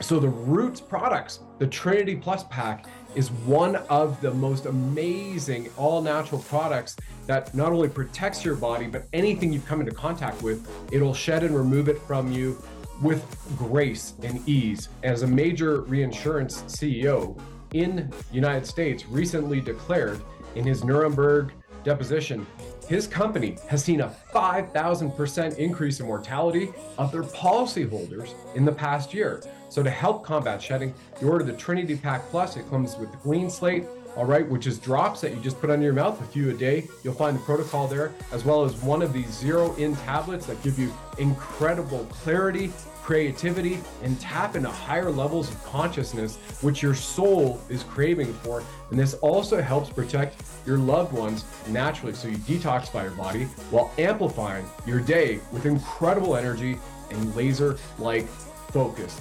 So 0.00 0.18
the 0.18 0.30
Roots 0.30 0.80
products, 0.80 1.38
the 1.60 1.68
Trinity 1.68 2.16
Plus 2.16 2.42
pack, 2.50 2.86
is 3.14 3.30
one 3.30 3.76
of 3.88 4.20
the 4.20 4.32
most 4.32 4.66
amazing 4.66 5.70
all 5.76 6.02
natural 6.02 6.40
products 6.40 6.96
that 7.26 7.54
not 7.54 7.70
only 7.70 7.88
protects 7.88 8.44
your 8.44 8.56
body, 8.56 8.88
but 8.88 9.06
anything 9.12 9.52
you've 9.52 9.64
come 9.64 9.78
into 9.78 9.94
contact 9.94 10.42
with, 10.42 10.68
it'll 10.90 11.14
shed 11.14 11.44
and 11.44 11.56
remove 11.56 11.88
it 11.88 12.00
from 12.00 12.32
you 12.32 12.60
with 13.00 13.24
grace 13.56 14.14
and 14.24 14.42
ease. 14.48 14.88
As 15.04 15.22
a 15.22 15.26
major 15.26 15.82
reinsurance 15.82 16.62
CEO 16.62 17.40
in 17.74 17.96
the 17.96 18.34
United 18.34 18.66
States 18.66 19.04
recently 19.06 19.60
declared 19.60 20.20
in 20.54 20.64
his 20.64 20.84
Nuremberg 20.84 21.52
deposition, 21.82 22.46
his 22.88 23.06
company 23.06 23.58
has 23.68 23.84
seen 23.84 24.00
a 24.00 24.14
5,000% 24.32 25.58
increase 25.58 26.00
in 26.00 26.06
mortality 26.06 26.72
of 26.96 27.12
their 27.12 27.24
policyholders 27.24 28.34
in 28.54 28.64
the 28.64 28.72
past 28.72 29.12
year. 29.12 29.42
So 29.68 29.82
to 29.82 29.90
help 29.90 30.24
combat 30.24 30.62
shedding, 30.62 30.94
you 31.20 31.28
order 31.28 31.44
the 31.44 31.52
Trinity 31.52 31.96
Pack 31.96 32.22
Plus. 32.30 32.56
It 32.56 32.68
comes 32.70 32.96
with 32.96 33.10
the 33.10 33.18
clean 33.18 33.50
slate, 33.50 33.84
all 34.16 34.24
right, 34.24 34.48
which 34.48 34.68
is 34.68 34.78
drops 34.78 35.20
that 35.22 35.34
you 35.34 35.40
just 35.40 35.60
put 35.60 35.70
under 35.70 35.84
your 35.84 35.94
mouth, 35.94 36.20
a 36.20 36.24
few 36.24 36.50
a 36.50 36.54
day. 36.54 36.86
You'll 37.02 37.14
find 37.14 37.36
the 37.36 37.42
protocol 37.42 37.88
there, 37.88 38.12
as 38.32 38.44
well 38.44 38.64
as 38.64 38.76
one 38.82 39.02
of 39.02 39.12
these 39.12 39.30
zero 39.30 39.74
in 39.74 39.96
tablets 39.96 40.46
that 40.46 40.62
give 40.62 40.78
you 40.78 40.92
incredible 41.18 42.04
clarity, 42.06 42.72
creativity, 43.04 43.78
and 44.02 44.18
tap 44.18 44.56
into 44.56 44.70
higher 44.70 45.10
levels 45.10 45.50
of 45.50 45.62
consciousness, 45.62 46.36
which 46.62 46.82
your 46.82 46.94
soul 46.94 47.60
is 47.68 47.82
craving 47.82 48.32
for. 48.32 48.62
And 48.90 48.98
this 48.98 49.12
also 49.14 49.60
helps 49.60 49.90
protect 49.90 50.42
your 50.66 50.78
loved 50.78 51.12
ones 51.12 51.44
naturally. 51.68 52.14
So 52.14 52.28
you 52.28 52.38
detoxify 52.38 53.02
your 53.02 53.12
body 53.12 53.44
while 53.70 53.92
amplifying 53.98 54.64
your 54.86 55.00
day 55.00 55.40
with 55.52 55.66
incredible 55.66 56.34
energy 56.34 56.78
and 57.10 57.36
laser 57.36 57.76
like 57.98 58.26
focus. 58.72 59.20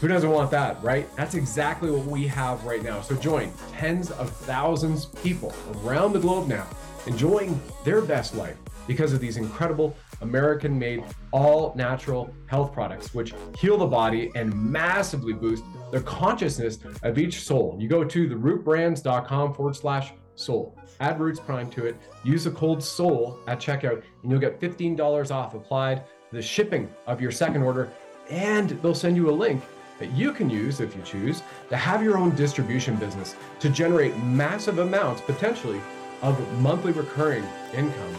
Who 0.00 0.06
doesn't 0.06 0.30
want 0.30 0.50
that, 0.52 0.80
right? 0.82 1.08
That's 1.16 1.34
exactly 1.34 1.90
what 1.90 2.06
we 2.06 2.28
have 2.28 2.64
right 2.64 2.82
now. 2.82 3.00
So 3.00 3.16
join 3.16 3.52
tens 3.72 4.12
of 4.12 4.30
thousands 4.30 5.06
of 5.06 5.22
people 5.24 5.52
around 5.82 6.12
the 6.12 6.20
globe 6.20 6.46
now 6.46 6.68
enjoying 7.06 7.60
their 7.84 8.00
best 8.00 8.34
life 8.34 8.56
because 8.86 9.12
of 9.12 9.20
these 9.20 9.36
incredible 9.36 9.96
American 10.20 10.78
made 10.78 11.02
all 11.32 11.74
natural 11.74 12.32
health 12.46 12.72
products, 12.72 13.14
which 13.14 13.34
heal 13.58 13.76
the 13.76 13.86
body 13.86 14.30
and 14.34 14.54
massively 14.54 15.32
boost 15.32 15.64
the 15.90 16.00
consciousness 16.02 16.78
of 17.02 17.18
each 17.18 17.42
soul. 17.42 17.76
You 17.78 17.88
go 17.88 18.04
to 18.04 18.28
therootbrands.com 18.28 19.54
forward 19.54 19.76
slash 19.76 20.12
soul, 20.34 20.78
add 21.00 21.18
Roots 21.20 21.40
Prime 21.40 21.70
to 21.70 21.86
it, 21.86 21.96
use 22.24 22.44
the 22.44 22.50
code 22.50 22.82
SOUL 22.82 23.38
at 23.46 23.58
checkout, 23.58 24.02
and 24.22 24.30
you'll 24.30 24.40
get 24.40 24.60
$15 24.60 25.30
off 25.30 25.54
applied 25.54 26.04
to 26.30 26.36
the 26.36 26.42
shipping 26.42 26.88
of 27.06 27.20
your 27.20 27.30
second 27.30 27.62
order. 27.62 27.90
And 28.30 28.70
they'll 28.82 28.94
send 28.94 29.16
you 29.16 29.30
a 29.30 29.32
link 29.32 29.62
that 29.98 30.10
you 30.12 30.32
can 30.32 30.50
use, 30.50 30.80
if 30.80 30.94
you 30.94 31.02
choose, 31.02 31.42
to 31.70 31.76
have 31.76 32.02
your 32.02 32.18
own 32.18 32.34
distribution 32.34 32.96
business 32.96 33.34
to 33.60 33.70
generate 33.70 34.16
massive 34.18 34.78
amounts 34.78 35.22
potentially 35.22 35.80
of 36.22 36.60
monthly 36.60 36.92
recurring 36.92 37.44
income. 37.74 38.16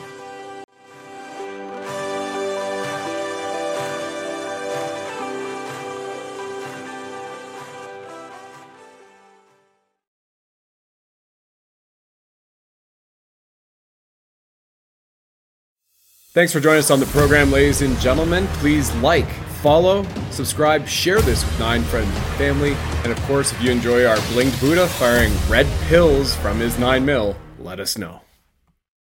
Thanks 16.37 16.53
for 16.53 16.59
joining 16.59 16.77
us 16.77 16.91
on 16.91 16.99
the 16.99 17.07
program, 17.07 17.51
ladies 17.51 17.81
and 17.81 17.99
gentlemen. 17.99 18.45
Please 18.59 18.93
like, 18.97 19.27
follow, 19.63 20.05
subscribe, 20.29 20.87
share 20.87 21.19
this 21.19 21.43
with 21.43 21.59
nine 21.59 21.81
friends 21.81 22.15
and 22.15 22.25
family, 22.35 22.73
and 23.03 23.11
of 23.11 23.19
course, 23.23 23.51
if 23.51 23.59
you 23.59 23.71
enjoy 23.71 24.05
our 24.05 24.17
blinged 24.17 24.61
Buddha 24.61 24.87
firing 24.87 25.33
red 25.49 25.65
pills 25.87 26.35
from 26.35 26.59
his 26.59 26.77
nine 26.77 27.03
mil, 27.03 27.35
let 27.67 27.81
us 27.81 27.97
know. 27.97 28.21